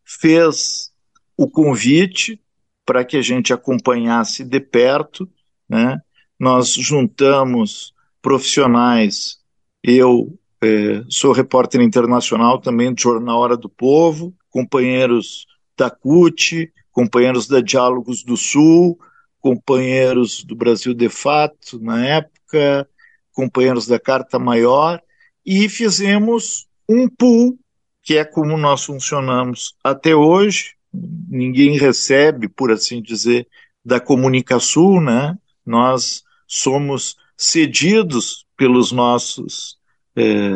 fez 0.04 0.90
o 1.36 1.48
convite 1.50 2.40
para 2.84 3.04
que 3.04 3.16
a 3.16 3.22
gente 3.22 3.52
acompanhasse 3.52 4.44
de 4.44 4.60
perto. 4.60 5.28
Né? 5.68 6.00
Nós 6.38 6.72
juntamos 6.74 7.92
profissionais, 8.22 9.38
eu 9.82 10.38
eh, 10.62 11.02
sou 11.08 11.32
repórter 11.32 11.80
internacional 11.80 12.60
também 12.60 12.92
do 12.92 13.00
Jornal 13.00 13.38
Hora 13.38 13.56
do 13.56 13.68
Povo, 13.68 14.34
companheiros 14.50 15.46
da 15.76 15.90
CUT, 15.90 16.72
companheiros 16.90 17.46
da 17.46 17.60
Diálogos 17.60 18.24
do 18.24 18.36
Sul, 18.36 18.98
companheiros 19.40 20.42
do 20.42 20.56
Brasil 20.56 20.92
de 20.94 21.08
Fato 21.08 21.78
na 21.80 22.04
época, 22.04 22.88
companheiros 23.32 23.86
da 23.86 24.00
Carta 24.00 24.38
Maior, 24.38 25.00
e 25.46 25.68
fizemos 25.68 26.66
um 26.88 27.08
pool, 27.08 27.56
que 28.02 28.18
é 28.18 28.24
como 28.24 28.56
nós 28.56 28.84
funcionamos 28.84 29.74
até 29.82 30.14
hoje. 30.14 30.74
Ninguém 30.92 31.78
recebe, 31.78 32.48
por 32.48 32.72
assim 32.72 33.00
dizer, 33.00 33.46
da 33.84 34.00
Comunicação, 34.00 35.00
né? 35.00 35.36
Nós 35.68 36.24
somos 36.46 37.14
cedidos 37.36 38.46
pelos 38.56 38.90
nossos 38.90 39.76
é, 40.16 40.50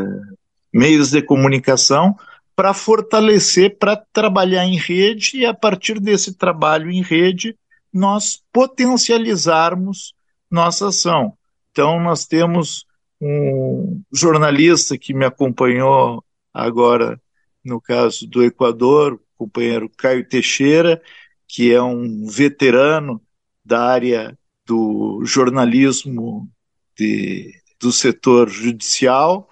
meios 0.73 1.11
de 1.11 1.21
comunicação 1.21 2.17
para 2.57 2.73
fortalecer, 2.73 3.77
para 3.79 3.95
trabalhar 3.97 4.65
em 4.65 4.79
rede 4.79 5.37
e 5.37 5.47
a 5.47 5.53
partir 5.53 6.01
desse 6.01 6.35
trabalho 6.35 6.91
em 6.91 7.03
rede 7.03 7.57
nós 7.93 8.43
potencializarmos 8.51 10.15
nossa 10.51 10.89
ação. 10.89 11.37
Então 11.71 12.01
nós 12.01 12.25
temos 12.25 12.87
um 13.21 14.03
jornalista 14.11 14.97
que 14.97 15.13
me 15.13 15.27
acompanhou 15.27 16.25
agora 16.55 17.21
no 17.63 17.81
caso 17.81 18.27
do 18.27 18.43
Equador, 18.43 19.15
o 19.15 19.21
companheiro 19.37 19.91
Caio 19.91 20.27
Teixeira, 20.27 21.01
que 21.47 21.71
é 21.71 21.83
um 21.83 22.27
veterano 22.27 23.21
da 23.63 23.85
área 23.85 24.37
do 24.67 25.23
jornalismo 25.25 26.49
de, 26.97 27.55
do 27.81 27.93
setor 27.93 28.49
judicial. 28.49 29.49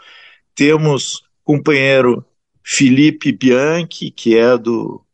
Temos 0.54 1.22
companheiro 1.44 2.24
Felipe 2.62 3.32
Bianchi, 3.32 4.10
que 4.10 4.36
é 4.36 4.56
do, 4.56 5.04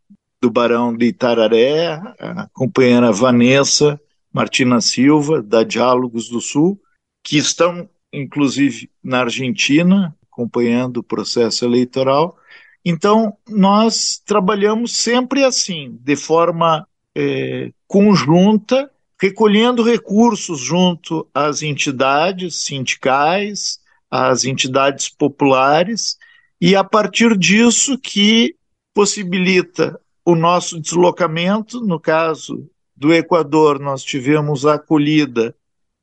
do 0.41 0.51
Barão 0.51 0.95
de 0.95 1.07
Itararé, 1.07 1.95
a 2.19 2.49
companheira 2.53 3.11
Vanessa 3.13 4.01
Martina 4.33 4.83
Silva, 4.83 5.43
da 5.43 5.63
Diálogos 5.63 6.29
do 6.29 6.43
Sul, 6.43 6.79
que 7.23 7.39
estão, 7.39 7.89
inclusive, 8.13 8.91
na 9.03 9.21
Argentina, 9.21 10.15
acompanhando 10.31 10.99
o 10.99 11.03
processo 11.03 11.65
eleitoral. 11.65 12.37
Então, 12.85 13.35
nós 13.49 14.23
trabalhamos 14.27 14.95
sempre 14.95 15.43
assim, 15.43 15.99
de 16.03 16.15
forma 16.17 16.87
é, 17.15 17.73
conjunta, 17.89 18.91
recolhendo 19.21 19.83
recursos 19.83 20.61
junto 20.61 21.29
às 21.35 21.63
entidades 21.63 22.57
sindicais, 22.57 23.81
às 24.11 24.45
entidades 24.45 25.09
populares, 25.09 26.17
e 26.61 26.77
a 26.77 26.85
partir 26.85 27.37
disso 27.37 27.99
que 27.99 28.57
possibilita 28.95 29.99
o 30.25 30.35
nosso 30.35 30.81
deslocamento. 30.81 31.81
No 31.81 32.01
caso 32.01 32.69
do 32.97 33.13
Equador, 33.13 33.79
nós 33.79 34.03
tivemos 34.03 34.65
a 34.65 34.75
acolhida 34.75 35.55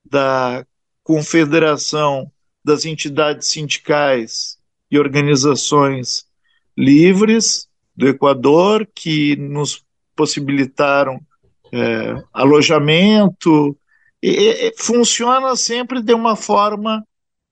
da 0.06 0.66
Confederação 1.04 2.32
das 2.64 2.86
Entidades 2.86 3.50
Sindicais 3.50 4.58
e 4.90 4.98
Organizações 4.98 6.26
Livres 6.78 7.68
do 7.96 8.08
Equador, 8.08 8.88
que 8.96 9.36
nos 9.36 9.84
possibilitaram 10.16 11.20
é, 11.74 12.24
alojamento, 12.32 13.76
e, 14.22 14.30
e, 14.30 14.74
funciona 14.78 15.56
sempre 15.56 16.02
de 16.02 16.14
uma 16.14 16.36
forma 16.36 17.04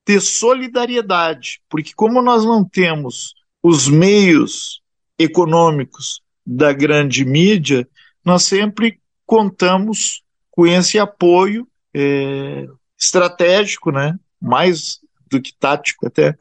de 0.08 0.22
solidariedade, 0.22 1.60
porque 1.68 1.92
como 1.96 2.22
nós 2.22 2.46
não 2.46 2.64
temos 2.64 3.34
os 3.64 3.88
meios 3.88 4.82
econômicos 5.18 6.22
da 6.46 6.72
grande 6.72 7.26
mídia, 7.26 7.88
nós 8.24 8.44
sempre 8.44 9.00
contamos 9.26 10.24
com 10.52 10.68
esse 10.68 11.00
apoio 11.00 11.68
é, 11.94 12.68
estratégico, 13.00 13.92
né, 13.92 14.18
mais 14.40 15.00
do 15.30 15.42
que 15.42 15.54
tático 15.58 16.08
até, 16.08 16.38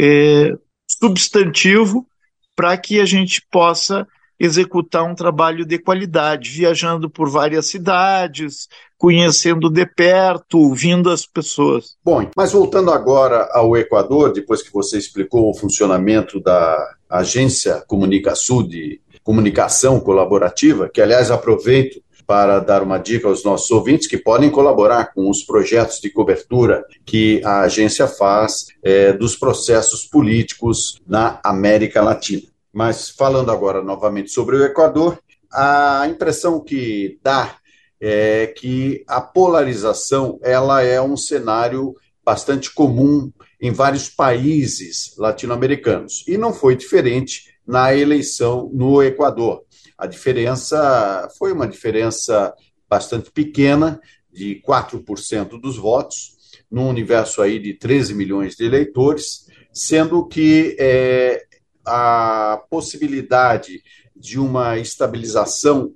é, 0.00 0.56
substantivo, 0.86 2.06
para 2.56 2.76
que 2.76 3.00
a 3.00 3.04
gente 3.04 3.42
possa 3.50 4.06
executar 4.40 5.04
um 5.04 5.14
trabalho 5.14 5.66
de 5.66 5.78
qualidade, 5.78 6.48
viajando 6.48 7.10
por 7.10 7.28
várias 7.28 7.66
cidades, 7.66 8.66
conhecendo 8.96 9.68
de 9.68 9.84
perto, 9.84 10.58
ouvindo 10.58 11.10
as 11.10 11.26
pessoas. 11.26 11.96
Bom, 12.02 12.26
mas 12.34 12.52
voltando 12.52 12.90
agora 12.90 13.50
ao 13.52 13.76
Equador, 13.76 14.32
depois 14.32 14.62
que 14.62 14.72
você 14.72 14.96
explicou 14.96 15.50
o 15.50 15.54
funcionamento 15.54 16.40
da 16.40 16.96
agência 17.08 17.84
Comunicação 17.86 18.66
de 18.66 19.00
comunicação 19.22 20.00
colaborativa, 20.00 20.88
que 20.88 21.00
aliás 21.00 21.30
aproveito 21.30 22.02
para 22.26 22.60
dar 22.60 22.82
uma 22.82 22.96
dica 22.96 23.28
aos 23.28 23.44
nossos 23.44 23.70
ouvintes 23.70 24.06
que 24.06 24.16
podem 24.16 24.50
colaborar 24.50 25.12
com 25.12 25.28
os 25.28 25.42
projetos 25.42 26.00
de 26.00 26.08
cobertura 26.08 26.84
que 27.04 27.42
a 27.44 27.62
agência 27.62 28.06
faz 28.06 28.66
é, 28.82 29.12
dos 29.12 29.36
processos 29.36 30.04
políticos 30.04 31.00
na 31.06 31.40
América 31.42 32.00
Latina. 32.00 32.42
Mas 32.72 33.10
falando 33.10 33.50
agora 33.50 33.82
novamente 33.82 34.30
sobre 34.30 34.56
o 34.56 34.64
Equador, 34.64 35.18
a 35.52 36.06
impressão 36.08 36.60
que 36.60 37.18
dá 37.22 37.56
é 38.00 38.46
que 38.46 39.04
a 39.06 39.20
polarização 39.20 40.38
ela 40.42 40.82
é 40.82 41.00
um 41.00 41.16
cenário 41.16 41.94
bastante 42.24 42.72
comum 42.72 43.30
em 43.60 43.72
vários 43.72 44.08
países 44.08 45.14
latino-americanos 45.18 46.24
e 46.26 46.38
não 46.38 46.52
foi 46.52 46.76
diferente 46.76 47.50
na 47.66 47.94
eleição 47.94 48.70
no 48.72 49.02
Equador. 49.02 49.64
A 49.98 50.06
diferença 50.06 51.28
foi 51.36 51.52
uma 51.52 51.68
diferença 51.68 52.54
bastante 52.88 53.30
pequena, 53.30 54.00
de 54.32 54.62
4% 54.66 55.60
dos 55.60 55.76
votos, 55.76 56.36
num 56.70 56.88
universo 56.88 57.42
aí 57.42 57.58
de 57.58 57.74
13 57.74 58.14
milhões 58.14 58.54
de 58.54 58.64
eleitores, 58.64 59.46
sendo 59.72 60.26
que 60.26 60.76
é, 60.78 61.44
a 61.84 62.62
possibilidade 62.68 63.82
de 64.14 64.38
uma 64.38 64.78
estabilização 64.78 65.92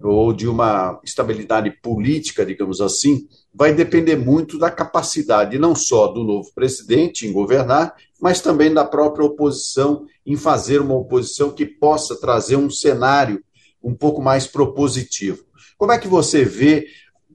ou 0.00 0.32
de 0.32 0.46
uma 0.46 1.00
estabilidade 1.02 1.70
política, 1.82 2.46
digamos 2.46 2.80
assim, 2.80 3.26
vai 3.52 3.74
depender 3.74 4.16
muito 4.16 4.58
da 4.58 4.70
capacidade 4.70 5.58
não 5.58 5.74
só 5.74 6.06
do 6.06 6.22
novo 6.22 6.52
presidente 6.54 7.26
em 7.26 7.32
governar, 7.32 7.94
mas 8.20 8.40
também 8.40 8.72
da 8.72 8.84
própria 8.84 9.24
oposição 9.24 10.06
em 10.24 10.36
fazer 10.36 10.80
uma 10.80 10.94
oposição 10.94 11.50
que 11.50 11.66
possa 11.66 12.18
trazer 12.20 12.56
um 12.56 12.70
cenário 12.70 13.42
um 13.82 13.94
pouco 13.94 14.22
mais 14.22 14.46
propositivo. 14.46 15.44
Como 15.76 15.92
é 15.92 15.98
que 15.98 16.08
você 16.08 16.44
vê 16.44 16.86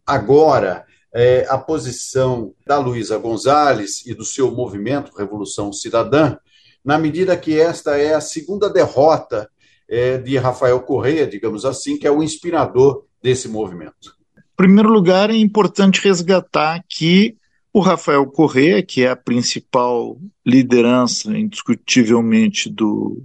agora 0.06 0.86
é, 1.14 1.46
a 1.50 1.58
posição 1.58 2.54
da 2.66 2.78
Luísa 2.78 3.18
Gonzalez 3.18 4.06
e 4.06 4.14
do 4.14 4.26
seu 4.26 4.52
movimento 4.52 5.16
Revolução 5.16 5.72
Cidadã 5.72 6.38
na 6.84 6.98
medida 6.98 7.38
que 7.38 7.60
esta 7.60 7.98
é 7.98 8.14
a 8.14 8.22
segunda 8.22 8.70
derrota 8.70 9.50
é, 9.88 10.18
de 10.18 10.38
Rafael 10.38 10.80
Correia, 10.82 11.28
digamos 11.28 11.66
assim, 11.66 11.98
que 11.98 12.08
é 12.08 12.12
o 12.12 12.24
inspirador 12.24 13.06
desse 13.22 13.48
movimento. 13.48 14.16
Em 14.38 14.56
primeiro 14.56 14.90
lugar, 14.90 15.30
é 15.30 15.36
importante 15.36 16.02
resgatar 16.02 16.84
que 16.88 17.38
o 17.72 17.80
Rafael 17.80 18.26
Correia, 18.28 18.84
que 18.84 19.04
é 19.04 19.10
a 19.10 19.16
principal 19.16 20.20
liderança, 20.46 21.36
indiscutivelmente, 21.36 22.70
do 22.70 23.24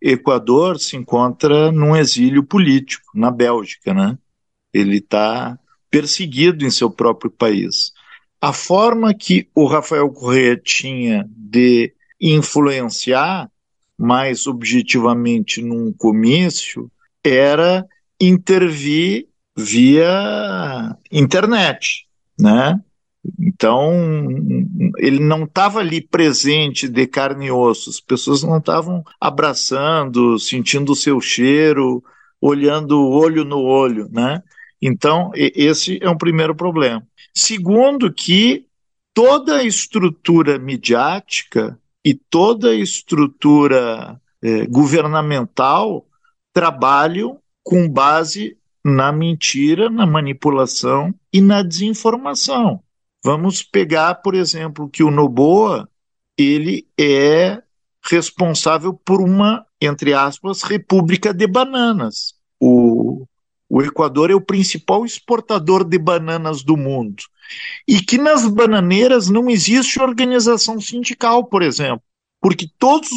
Equador, 0.00 0.78
se 0.78 0.96
encontra 0.96 1.72
num 1.72 1.96
exílio 1.96 2.44
político, 2.44 3.06
na 3.14 3.30
Bélgica, 3.30 3.92
né? 3.92 4.16
Ele 4.72 4.98
está 4.98 5.58
perseguido 5.90 6.64
em 6.64 6.70
seu 6.70 6.88
próprio 6.88 7.30
país. 7.30 7.92
A 8.40 8.52
forma 8.52 9.12
que 9.12 9.48
o 9.52 9.66
Rafael 9.66 10.08
Correia 10.10 10.56
tinha 10.56 11.28
de 11.36 11.92
influenciar 12.20 13.50
mais 13.96 14.46
objetivamente 14.46 15.60
num 15.60 15.92
comício 15.92 16.90
era 17.24 17.84
intervir 18.20 19.26
via 19.56 20.96
internet, 21.10 22.06
né? 22.38 22.80
Então, 23.38 23.92
ele 24.98 25.18
não 25.18 25.44
estava 25.44 25.80
ali 25.80 26.00
presente 26.00 26.88
de 26.88 27.06
carne 27.06 27.46
e 27.46 27.50
osso, 27.50 27.90
as 27.90 28.00
pessoas 28.00 28.42
não 28.42 28.58
estavam 28.58 29.02
abraçando, 29.20 30.38
sentindo 30.38 30.92
o 30.92 30.96
seu 30.96 31.20
cheiro, 31.20 32.02
olhando 32.40 33.08
olho 33.08 33.44
no 33.44 33.60
olho, 33.60 34.08
né? 34.10 34.42
Então, 34.80 35.32
esse 35.34 35.98
é 36.00 36.08
um 36.08 36.16
primeiro 36.16 36.54
problema. 36.54 37.04
Segundo, 37.34 38.12
que 38.12 38.64
toda 39.12 39.56
a 39.56 39.64
estrutura 39.64 40.58
midiática 40.58 41.76
e 42.04 42.14
toda 42.14 42.70
a 42.70 42.74
estrutura 42.74 44.20
é, 44.42 44.66
governamental 44.66 46.06
trabalham 46.52 47.38
com 47.62 47.88
base 47.88 48.56
na 48.84 49.12
mentira, 49.12 49.90
na 49.90 50.06
manipulação 50.06 51.14
e 51.32 51.40
na 51.40 51.62
desinformação. 51.62 52.82
Vamos 53.22 53.62
pegar, 53.62 54.16
por 54.16 54.34
exemplo, 54.34 54.88
que 54.88 55.02
o 55.02 55.10
Noboa 55.10 55.88
ele 56.36 56.86
é 56.98 57.60
responsável 58.08 58.94
por 58.94 59.20
uma, 59.20 59.66
entre 59.80 60.14
aspas, 60.14 60.62
república 60.62 61.34
de 61.34 61.46
bananas. 61.46 62.37
O 63.68 63.82
Equador 63.82 64.30
é 64.30 64.34
o 64.34 64.40
principal 64.40 65.04
exportador 65.04 65.84
de 65.84 65.98
bananas 65.98 66.62
do 66.62 66.76
mundo. 66.76 67.22
E 67.86 68.00
que 68.00 68.16
nas 68.16 68.46
bananeiras 68.46 69.28
não 69.28 69.50
existe 69.50 70.00
organização 70.00 70.80
sindical, 70.80 71.44
por 71.44 71.62
exemplo, 71.62 72.02
porque 72.40 72.66
todas 72.78 73.10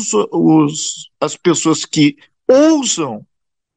as 1.20 1.38
pessoas 1.38 1.86
que 1.86 2.18
ousam 2.48 3.26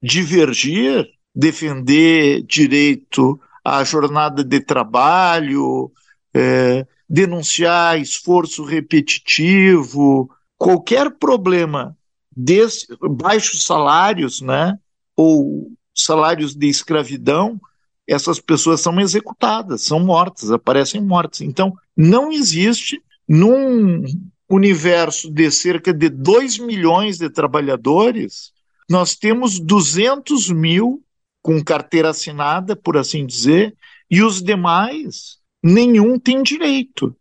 divergir, 0.02 1.08
defender 1.34 2.42
direito 2.42 3.40
à 3.64 3.82
jornada 3.84 4.42
de 4.44 4.60
trabalho, 4.60 5.90
é, 6.34 6.86
denunciar 7.08 8.00
esforço 8.00 8.64
repetitivo, 8.64 10.30
qualquer 10.58 11.10
problema 11.10 11.96
desse, 12.36 12.86
baixos 13.00 13.64
salários, 13.64 14.40
né, 14.40 14.76
ou 15.16 15.70
salários 15.94 16.54
de 16.54 16.68
escravidão, 16.68 17.60
essas 18.06 18.40
pessoas 18.40 18.80
são 18.80 19.00
executadas, 19.00 19.82
são 19.82 20.00
mortas, 20.00 20.50
aparecem 20.50 21.00
mortas. 21.00 21.40
Então, 21.40 21.76
não 21.96 22.32
existe 22.32 23.02
num 23.26 24.04
universo 24.48 25.30
de 25.30 25.50
cerca 25.50 25.92
de 25.92 26.08
2 26.08 26.58
milhões 26.58 27.18
de 27.18 27.30
trabalhadores, 27.30 28.52
nós 28.88 29.14
temos 29.14 29.58
200 29.58 30.50
mil 30.50 31.02
com 31.42 31.62
carteira 31.62 32.10
assinada, 32.10 32.76
por 32.76 32.96
assim 32.96 33.24
dizer, 33.24 33.74
e 34.10 34.22
os 34.22 34.42
demais, 34.42 35.38
nenhum 35.62 36.18
tem 36.18 36.42
direito. 36.42 37.14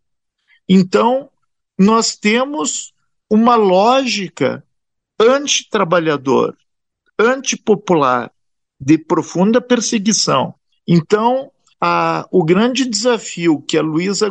Então, 0.68 1.30
nós 1.78 2.16
temos 2.16 2.94
uma 3.30 3.56
lógica 3.56 4.64
antitrabalhador, 5.20 6.56
antipopular, 7.18 8.32
de 8.84 8.98
profunda 8.98 9.62
perseguição. 9.62 10.54
Então, 10.86 11.50
a, 11.80 12.28
o 12.32 12.44
grande 12.44 12.86
desafio 12.86 13.62
que 13.62 13.78
a 13.78 13.82
Luísa 13.82 14.30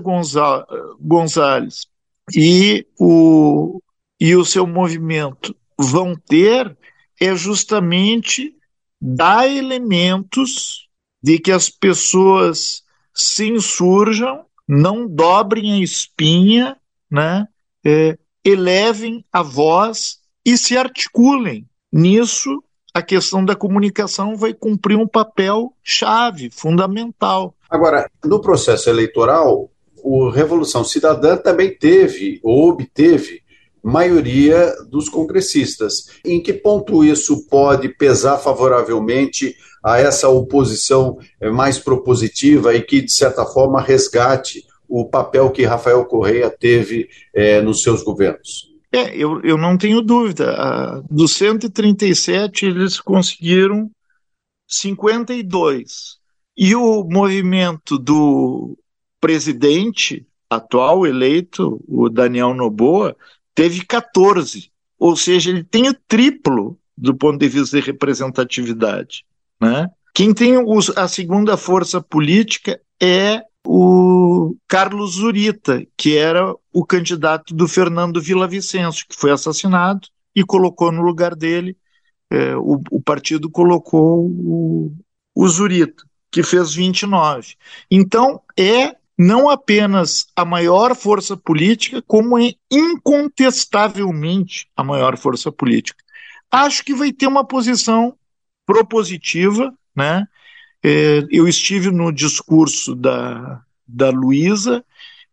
Gonzalez 1.00 1.86
e 2.34 2.86
o, 2.98 3.80
e 4.20 4.36
o 4.36 4.44
seu 4.44 4.66
movimento 4.66 5.56
vão 5.78 6.14
ter 6.14 6.76
é 7.18 7.34
justamente 7.34 8.54
dar 9.00 9.48
elementos 9.48 10.88
de 11.22 11.38
que 11.38 11.50
as 11.50 11.70
pessoas 11.70 12.82
se 13.14 13.48
insurjam, 13.48 14.44
não 14.68 15.08
dobrem 15.08 15.72
a 15.72 15.78
espinha, 15.78 16.76
né, 17.10 17.46
é, 17.84 18.18
elevem 18.44 19.24
a 19.32 19.42
voz 19.42 20.18
e 20.44 20.58
se 20.58 20.76
articulem. 20.76 21.66
Nisso, 21.92 22.62
a 22.94 23.00
questão 23.00 23.44
da 23.44 23.56
comunicação 23.56 24.36
vai 24.36 24.52
cumprir 24.52 24.96
um 24.98 25.06
papel 25.06 25.72
chave, 25.82 26.50
fundamental. 26.50 27.54
Agora, 27.70 28.10
no 28.24 28.40
processo 28.40 28.90
eleitoral, 28.90 29.70
o 30.02 30.28
Revolução 30.28 30.84
Cidadã 30.84 31.36
também 31.36 31.76
teve 31.76 32.38
ou 32.42 32.68
obteve 32.68 33.40
maioria 33.82 34.72
dos 34.88 35.08
congressistas. 35.08 36.06
Em 36.24 36.40
que 36.40 36.52
ponto 36.52 37.02
isso 37.02 37.46
pode 37.48 37.88
pesar 37.88 38.38
favoravelmente 38.38 39.56
a 39.82 39.98
essa 39.98 40.28
oposição 40.28 41.18
eh, 41.40 41.50
mais 41.50 41.78
propositiva 41.78 42.74
e 42.74 42.82
que, 42.82 43.00
de 43.00 43.12
certa 43.12 43.44
forma, 43.44 43.80
resgate 43.80 44.64
o 44.88 45.08
papel 45.08 45.50
que 45.50 45.64
Rafael 45.64 46.04
Correia 46.04 46.50
teve 46.50 47.08
é, 47.34 47.60
nos 47.62 47.82
seus 47.82 48.04
governos? 48.04 48.71
É, 48.92 49.16
eu, 49.16 49.40
eu 49.42 49.56
não 49.56 49.78
tenho 49.78 50.02
dúvida. 50.02 51.02
Dos 51.10 51.32
137, 51.32 52.66
eles 52.66 53.00
conseguiram 53.00 53.90
52. 54.68 56.18
E 56.56 56.74
o 56.74 57.02
movimento 57.04 57.98
do 57.98 58.76
presidente 59.18 60.26
atual 60.50 61.06
eleito, 61.06 61.82
o 61.88 62.10
Daniel 62.10 62.52
Noboa, 62.52 63.16
teve 63.54 63.84
14. 63.86 64.70
Ou 64.98 65.16
seja, 65.16 65.50
ele 65.50 65.64
tem 65.64 65.88
o 65.88 65.96
triplo 66.06 66.78
do 66.96 67.14
ponto 67.14 67.38
de 67.38 67.48
vista 67.48 67.80
de 67.80 67.86
representatividade. 67.86 69.24
Né? 69.58 69.88
Quem 70.14 70.34
tem 70.34 70.58
os, 70.58 70.90
a 70.96 71.08
segunda 71.08 71.56
força 71.56 72.00
política 72.00 72.78
é 73.00 73.42
o 73.66 74.56
Carlos 74.66 75.16
Zurita, 75.16 75.86
que 75.96 76.16
era 76.16 76.54
o 76.72 76.84
candidato 76.84 77.54
do 77.54 77.68
Fernando 77.68 78.20
Villavicencio, 78.20 79.06
que 79.08 79.16
foi 79.16 79.30
assassinado 79.30 80.08
e 80.34 80.42
colocou 80.44 80.90
no 80.90 81.02
lugar 81.02 81.34
dele, 81.34 81.76
é, 82.30 82.56
o, 82.56 82.80
o, 82.90 83.00
partido 83.00 83.50
colocou 83.50 84.26
o, 84.26 84.92
o 85.34 85.48
Zurita, 85.48 86.02
que 86.30 86.42
fez 86.42 86.74
29. 86.74 87.54
Então, 87.90 88.40
é 88.58 88.96
não 89.18 89.48
apenas 89.50 90.26
a 90.34 90.44
maior 90.44 90.96
força 90.96 91.36
política, 91.36 92.02
como 92.02 92.38
é 92.38 92.54
incontestavelmente 92.70 94.68
a 94.74 94.82
maior 94.82 95.16
força 95.18 95.52
política. 95.52 96.02
Acho 96.50 96.84
que 96.84 96.94
vai 96.94 97.12
ter 97.12 97.26
uma 97.26 97.46
posição 97.46 98.16
propositiva, 98.66 99.72
né? 99.94 100.26
É, 100.82 101.24
eu 101.30 101.46
estive 101.46 101.90
no 101.90 102.10
discurso 102.12 102.94
da, 102.94 103.62
da 103.86 104.10
Luísa, 104.10 104.84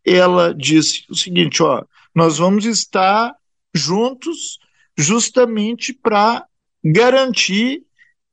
ela 0.04 0.54
disse 0.54 1.04
o 1.10 1.14
seguinte: 1.14 1.62
ó, 1.62 1.84
nós 2.14 2.38
vamos 2.38 2.64
estar 2.64 3.34
juntos 3.74 4.58
justamente 4.96 5.92
para 5.92 6.44
garantir 6.84 7.82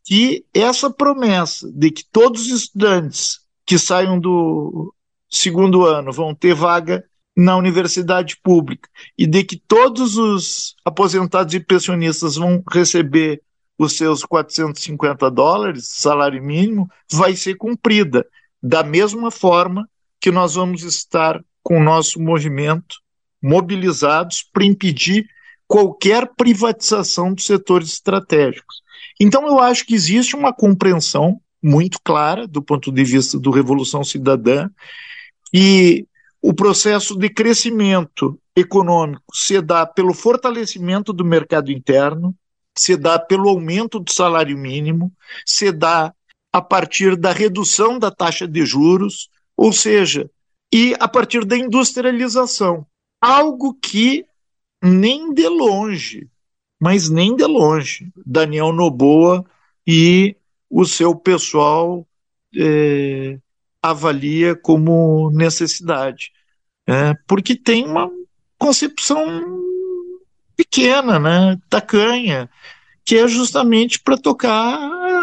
que 0.03 0.45
essa 0.53 0.89
promessa 0.89 1.69
de 1.71 1.91
que 1.91 2.03
todos 2.05 2.47
os 2.47 2.61
estudantes 2.61 3.39
que 3.65 3.77
saiam 3.77 4.19
do 4.19 4.93
segundo 5.29 5.85
ano 5.85 6.11
vão 6.13 6.33
ter 6.33 6.53
vaga 6.53 7.03
na 7.35 7.55
universidade 7.55 8.37
pública 8.41 8.89
e 9.17 9.27
de 9.27 9.43
que 9.43 9.57
todos 9.57 10.17
os 10.17 10.75
aposentados 10.83 11.53
e 11.53 11.59
pensionistas 11.59 12.35
vão 12.35 12.63
receber 12.71 13.41
os 13.77 13.95
seus 13.95 14.23
450 14.23 15.29
dólares, 15.29 15.87
salário 15.87 16.41
mínimo, 16.41 16.89
vai 17.11 17.35
ser 17.35 17.55
cumprida. 17.55 18.25
Da 18.61 18.83
mesma 18.83 19.29
forma 19.29 19.87
que 20.19 20.31
nós 20.31 20.55
vamos 20.55 20.83
estar 20.83 21.43
com 21.61 21.77
o 21.77 21.83
nosso 21.83 22.19
movimento 22.19 22.97
mobilizados 23.41 24.43
para 24.51 24.65
impedir 24.65 25.27
qualquer 25.67 26.31
privatização 26.35 27.33
dos 27.33 27.45
setores 27.45 27.89
estratégicos. 27.89 28.81
Então, 29.19 29.45
eu 29.45 29.59
acho 29.59 29.85
que 29.85 29.93
existe 29.93 30.35
uma 30.35 30.53
compreensão 30.53 31.39
muito 31.61 31.99
clara 32.03 32.47
do 32.47 32.61
ponto 32.61 32.91
de 32.91 33.03
vista 33.03 33.37
do 33.39 33.51
Revolução 33.51 34.03
Cidadã 34.03 34.69
e 35.53 36.07
o 36.41 36.53
processo 36.53 37.17
de 37.17 37.29
crescimento 37.29 38.39
econômico 38.55 39.23
se 39.33 39.61
dá 39.61 39.85
pelo 39.85 40.13
fortalecimento 40.13 41.11
do 41.11 41.25
mercado 41.25 41.71
interno, 41.71 42.35
se 42.77 42.95
dá 42.95 43.17
pelo 43.19 43.49
aumento 43.49 43.99
do 43.99 44.11
salário 44.11 44.57
mínimo, 44.57 45.11
se 45.45 45.71
dá 45.71 46.13
a 46.51 46.61
partir 46.61 47.15
da 47.15 47.31
redução 47.31 47.99
da 47.99 48.11
taxa 48.11 48.47
de 48.47 48.65
juros, 48.65 49.29
ou 49.55 49.73
seja, 49.73 50.29
e 50.73 50.95
a 50.99 51.07
partir 51.07 51.45
da 51.45 51.57
industrialização. 51.57 52.85
Algo 53.21 53.73
que 53.73 54.25
nem 54.81 55.33
de 55.33 55.47
longe, 55.47 56.29
mas 56.79 57.09
nem 57.09 57.35
de 57.35 57.45
longe, 57.45 58.11
Daniel 58.25 58.71
Noboa 58.71 59.45
e 59.85 60.35
o 60.69 60.85
seu 60.85 61.15
pessoal 61.15 62.07
é, 62.55 63.39
avalia 63.81 64.55
como 64.55 65.31
necessidade, 65.31 66.31
é, 66.85 67.13
porque 67.27 67.55
tem 67.55 67.85
uma 67.85 68.09
concepção 68.57 69.66
pequena, 70.57 71.19
né, 71.19 71.57
tacanha, 71.69 72.49
que 73.05 73.15
é 73.15 73.27
justamente 73.27 73.99
para 73.99 74.17
tocar 74.17 74.77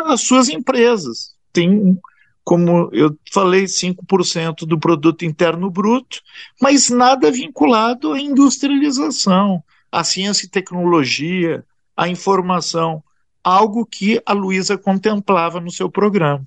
as 0.07 0.23
suas 0.23 0.49
empresas. 0.49 1.35
Tem, 1.53 1.99
como 2.45 2.89
eu 2.93 3.15
falei, 3.33 3.65
5% 3.65 4.65
do 4.65 4.79
produto 4.79 5.25
interno 5.25 5.69
bruto, 5.71 6.21
mas 6.63 6.89
nada 6.89 7.31
vinculado 7.31 8.13
à 8.13 8.21
industrialização, 8.21 9.63
à 9.91 10.05
ciência 10.05 10.47
e 10.47 10.51
tecnologia, 10.51 11.65
à 11.97 12.09
informação, 12.09 13.03
algo 13.43 13.85
que 13.85 14.23
a 14.25 14.33
Luísa 14.33 14.79
contemplava 14.79 15.61
no 15.61 15.71
seu 15.71 15.91
programa. 15.91 16.47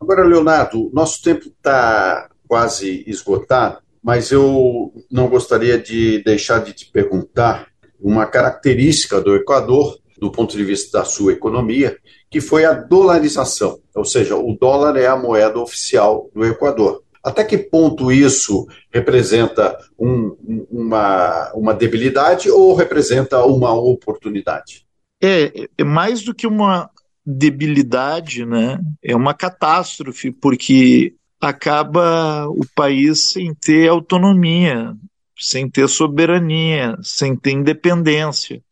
Agora, 0.00 0.24
Leonardo, 0.24 0.90
nosso 0.92 1.22
tempo 1.22 1.48
está 1.48 2.28
quase 2.46 3.02
esgotado, 3.06 3.78
mas 4.02 4.30
eu 4.30 4.92
não 5.10 5.28
gostaria 5.28 5.78
de 5.78 6.22
deixar 6.22 6.62
de 6.62 6.74
te 6.74 6.90
perguntar 6.90 7.68
uma 8.04 8.26
característica 8.26 9.18
do 9.18 9.34
Equador, 9.34 9.98
do 10.18 10.30
ponto 10.30 10.54
de 10.54 10.62
vista 10.62 10.98
da 10.98 11.04
sua 11.06 11.32
economia, 11.32 11.96
que 12.30 12.38
foi 12.38 12.66
a 12.66 12.74
dolarização, 12.74 13.80
ou 13.94 14.04
seja, 14.04 14.36
o 14.36 14.54
dólar 14.60 14.96
é 14.96 15.06
a 15.06 15.16
moeda 15.16 15.58
oficial 15.58 16.28
do 16.34 16.44
Equador. 16.44 17.02
Até 17.22 17.42
que 17.42 17.56
ponto 17.56 18.12
isso 18.12 18.66
representa 18.92 19.78
um, 19.98 20.36
uma, 20.70 21.50
uma 21.54 21.72
debilidade 21.72 22.50
ou 22.50 22.74
representa 22.74 23.42
uma 23.46 23.72
oportunidade? 23.72 24.84
É, 25.22 25.66
é 25.78 25.84
mais 25.84 26.22
do 26.22 26.34
que 26.34 26.46
uma 26.46 26.90
debilidade, 27.24 28.44
né, 28.44 28.78
é 29.02 29.16
uma 29.16 29.32
catástrofe, 29.32 30.30
porque 30.30 31.14
acaba 31.40 32.46
o 32.48 32.60
país 32.74 33.32
sem 33.32 33.54
ter 33.54 33.88
autonomia, 33.88 34.94
sem 35.38 35.68
ter 35.68 35.88
soberania, 35.88 36.96
sem 37.02 37.36
ter 37.36 37.52
independência. 37.52 38.62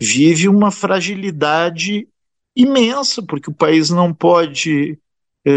Vive 0.00 0.48
uma 0.48 0.70
fragilidade 0.70 2.08
imensa, 2.56 3.22
porque 3.22 3.50
o 3.50 3.54
país 3.54 3.90
não 3.90 4.12
pode 4.12 4.98
é, 5.46 5.50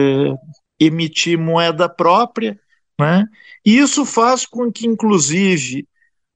emitir 0.79 1.37
moeda 1.37 1.89
própria, 1.89 2.59
né? 2.99 3.27
E 3.65 3.77
isso 3.77 4.05
faz 4.05 4.45
com 4.45 4.71
que, 4.71 4.87
inclusive, 4.87 5.87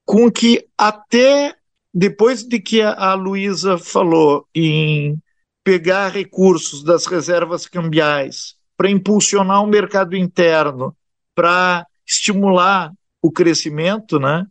com 0.06 0.32
que 0.32 0.68
até 0.78 1.56
depois 1.94 2.44
de 2.44 2.60
que 2.60 2.82
a, 2.82 2.94
a 2.94 3.14
Luísa 3.14 3.78
falou 3.78 4.48
em 4.54 5.18
pegar 5.64 6.10
recursos 6.10 6.84
das 6.84 7.06
reservas 7.06 7.68
cambiais 7.68 8.56
para 8.76 8.90
impulsionar 8.90 9.64
o 9.64 9.68
mercado 9.68 10.16
interno, 10.16 10.96
para 11.36 11.86
estimular 12.08 12.92
o 13.22 13.32
crescimento, 13.32 14.20
né? 14.20 14.46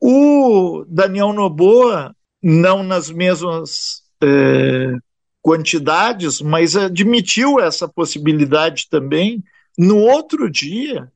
O 0.00 0.84
Daniel 0.88 1.32
Noboa, 1.32 2.14
não 2.42 2.82
nas 2.82 3.10
mesmas 3.10 4.02
é, 4.22 4.96
quantidades, 5.40 6.40
mas 6.40 6.76
admitiu 6.76 7.60
essa 7.60 7.88
possibilidade 7.88 8.88
também. 8.90 9.42
No 9.76 9.98
outro 9.98 10.50
dia, 10.50 11.10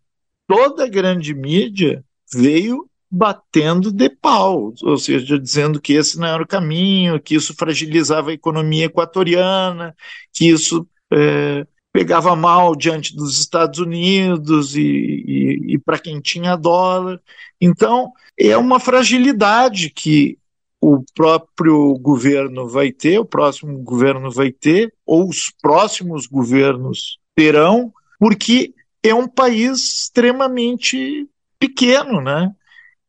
toda 0.47 0.85
a 0.85 0.89
grande 0.89 1.35
mídia 1.35 2.05
veio 2.33 2.89
batendo 3.11 3.91
de 3.91 4.11
pau, 4.11 4.75
ou 4.83 4.99
seja, 4.99 5.39
dizendo 5.39 5.81
que 5.81 5.95
esse 5.95 6.19
não 6.19 6.27
era 6.27 6.43
o 6.43 6.47
caminho, 6.47 7.21
que 7.21 7.35
isso 7.35 7.55
fragilizava 7.55 8.31
a 8.31 8.35
economia 8.35 8.85
equatoriana, 8.85 9.97
que 10.33 10.47
isso 10.49 10.87
é, 11.11 11.67
pegava 11.93 12.37
mal 12.37 12.77
diante 12.77 13.17
dos 13.17 13.39
Estados 13.39 13.79
Unidos 13.79 14.77
e, 14.77 14.83
e, 14.83 15.75
e 15.75 15.79
para 15.79 15.99
quem 15.99 16.21
tinha 16.21 16.57
dólar. 16.57 17.21
Então, 17.61 18.13
é 18.39 18.57
uma 18.57 18.79
fragilidade 18.79 19.91
que 19.91 20.39
o 20.81 21.03
próprio 21.15 21.95
governo 21.99 22.69
vai 22.69 22.93
ter, 22.93 23.19
o 23.19 23.25
próximo 23.25 23.79
governo 23.79 24.31
vai 24.31 24.53
ter, 24.53 24.93
ou 25.05 25.29
os 25.29 25.53
próximos 25.61 26.27
governos 26.27 27.19
terão, 27.35 27.93
porque 28.19 28.73
é 29.03 29.13
um 29.13 29.27
país 29.27 30.03
extremamente 30.03 31.29
pequeno, 31.59 32.21
né? 32.21 32.53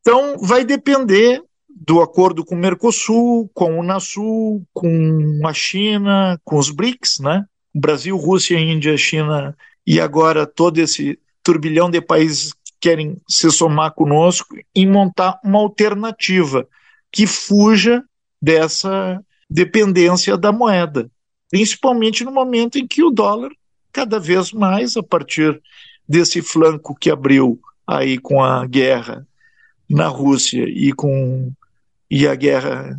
Então, 0.00 0.36
vai 0.38 0.64
depender 0.64 1.42
do 1.68 2.00
acordo 2.00 2.44
com 2.44 2.54
o 2.54 2.58
Mercosul, 2.58 3.50
com 3.54 3.76
o 3.76 3.80
Unasul, 3.80 4.64
com 4.72 5.40
a 5.46 5.52
China, 5.52 6.40
com 6.44 6.58
os 6.58 6.70
BRICS, 6.70 7.20
né? 7.20 7.44
Brasil, 7.74 8.16
Rússia, 8.16 8.58
Índia, 8.58 8.96
China 8.96 9.56
e 9.86 10.00
agora 10.00 10.46
todo 10.46 10.78
esse 10.78 11.18
turbilhão 11.42 11.90
de 11.90 12.00
países 12.00 12.52
que 12.52 12.72
querem 12.80 13.20
se 13.28 13.50
somar 13.50 13.92
conosco 13.92 14.56
em 14.74 14.86
montar 14.86 15.38
uma 15.44 15.58
alternativa 15.58 16.66
que 17.10 17.26
fuja 17.26 18.04
dessa 18.40 19.22
dependência 19.48 20.36
da 20.36 20.52
moeda, 20.52 21.10
principalmente 21.50 22.24
no 22.24 22.30
momento 22.30 22.78
em 22.78 22.86
que 22.86 23.02
o 23.02 23.10
dólar 23.10 23.50
cada 23.92 24.18
vez 24.20 24.52
mais 24.52 24.96
a 24.96 25.02
partir 25.02 25.60
desse 26.08 26.40
flanco 26.42 26.94
que 26.94 27.10
abriu 27.10 27.60
aí 27.86 28.18
com 28.18 28.42
a 28.42 28.64
guerra 28.66 29.26
na 29.88 30.06
Rússia 30.06 30.64
e 30.68 30.92
com 30.92 31.52
e 32.08 32.26
a 32.26 32.34
guerra 32.34 32.98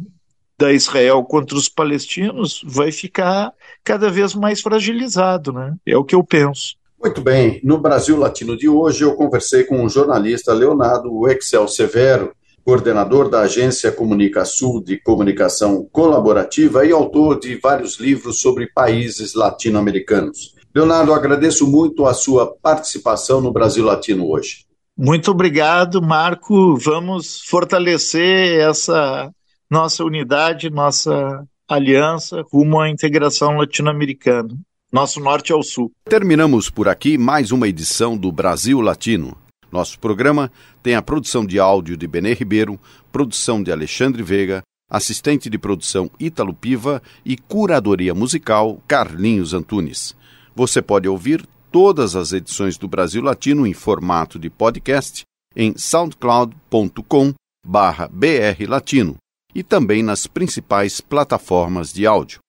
da 0.61 0.71
Israel 0.71 1.23
contra 1.23 1.57
os 1.57 1.67
palestinos 1.67 2.61
vai 2.63 2.91
ficar 2.91 3.51
cada 3.83 4.11
vez 4.11 4.35
mais 4.35 4.61
fragilizado, 4.61 5.51
né? 5.51 5.75
É 5.83 5.97
o 5.97 6.03
que 6.03 6.13
eu 6.13 6.23
penso. 6.23 6.75
Muito 7.01 7.19
bem. 7.19 7.59
No 7.63 7.79
Brasil 7.79 8.15
Latino 8.15 8.55
de 8.55 8.69
hoje, 8.69 9.03
eu 9.03 9.15
conversei 9.15 9.63
com 9.63 9.83
o 9.83 9.89
jornalista 9.89 10.53
Leonardo 10.53 11.27
Excel 11.27 11.67
Severo, 11.67 12.31
coordenador 12.63 13.27
da 13.27 13.39
Agência 13.41 13.91
Comunica 13.91 14.45
Sul 14.45 14.83
de 14.83 15.01
Comunicação 15.01 15.83
Colaborativa 15.91 16.85
e 16.85 16.91
autor 16.91 17.39
de 17.39 17.55
vários 17.55 17.99
livros 17.99 18.39
sobre 18.39 18.67
países 18.71 19.33
latino-americanos. 19.33 20.53
Leonardo, 20.75 21.11
agradeço 21.11 21.65
muito 21.65 22.05
a 22.05 22.13
sua 22.13 22.55
participação 22.61 23.41
no 23.41 23.51
Brasil 23.51 23.83
Latino 23.83 24.29
hoje. 24.29 24.67
Muito 24.95 25.31
obrigado, 25.31 26.03
Marco. 26.03 26.77
Vamos 26.77 27.41
fortalecer 27.47 28.59
essa 28.59 29.31
nossa 29.71 30.03
unidade, 30.03 30.69
nossa 30.69 31.47
aliança 31.65 32.43
rumo 32.51 32.81
à 32.81 32.89
integração 32.89 33.55
latino-americana. 33.55 34.49
Nosso 34.91 35.21
norte 35.21 35.53
ao 35.53 35.63
sul. 35.63 35.89
Terminamos 36.03 36.69
por 36.69 36.89
aqui 36.89 37.17
mais 37.17 37.53
uma 37.53 37.69
edição 37.69 38.17
do 38.17 38.29
Brasil 38.29 38.81
Latino. 38.81 39.37
Nosso 39.71 39.97
programa 39.97 40.51
tem 40.83 40.95
a 40.95 41.01
produção 41.01 41.45
de 41.45 41.57
áudio 41.57 41.95
de 41.95 42.05
Benê 42.05 42.33
Ribeiro, 42.33 42.77
produção 43.13 43.63
de 43.63 43.71
Alexandre 43.71 44.21
Veiga, 44.21 44.61
assistente 44.89 45.49
de 45.49 45.57
produção 45.57 46.11
Ítalo 46.19 46.53
Piva 46.53 47.01
e 47.23 47.37
curadoria 47.37 48.13
musical 48.13 48.83
Carlinhos 48.85 49.53
Antunes. 49.53 50.13
Você 50.53 50.81
pode 50.81 51.07
ouvir 51.07 51.47
todas 51.71 52.17
as 52.17 52.33
edições 52.33 52.77
do 52.77 52.89
Brasil 52.89 53.23
Latino 53.23 53.65
em 53.65 53.73
formato 53.73 54.37
de 54.37 54.49
podcast 54.49 55.21
em 55.55 55.73
soundcloud.com 55.77 57.33
brlatino 57.63 59.20
e 59.53 59.63
também 59.63 60.03
nas 60.03 60.27
principais 60.27 61.01
plataformas 61.01 61.91
de 61.91 62.05
áudio. 62.05 62.39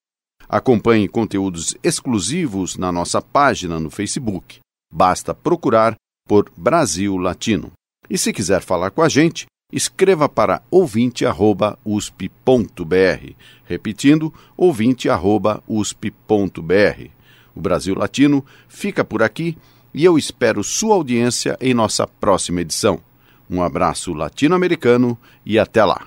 Acompanhe 0.49 1.09
conteúdos 1.09 1.75
exclusivos 1.83 2.77
na 2.77 2.93
nossa 2.93 3.23
página 3.23 3.81
no 3.81 3.91
Facebook. 3.91 4.61
Basta 4.93 5.35
procurar 5.35 5.95
por 6.29 6.51
Brasil 6.57 7.17
Latino. 7.17 7.73
E 8.11 8.19
se 8.19 8.33
quiser 8.33 8.61
falar 8.61 8.91
com 8.91 9.03
a 9.03 9.09
gente, 9.09 9.47
escreva 9.73 10.29
para 10.29 10.63
ouvinte@usp.br, 10.71 13.33
repetindo 13.65 14.35
ouvinte@usp.br. 14.57 17.11
O 17.55 17.61
Brasil 17.61 17.95
Latino 17.95 18.45
fica 18.69 19.05
por 19.05 19.23
aqui 19.23 19.57
e 19.95 20.05
eu 20.05 20.19
espero 20.19 20.63
sua 20.63 20.95
audiência 20.95 21.57
em 21.61 21.75
nossa 21.75 22.07
próxima 22.07 22.61
edição. 22.61 23.01
Um 23.49 23.63
abraço 23.63 24.13
latino-americano 24.13 25.19
e 25.45 25.59
até 25.59 25.85
lá. 25.85 26.07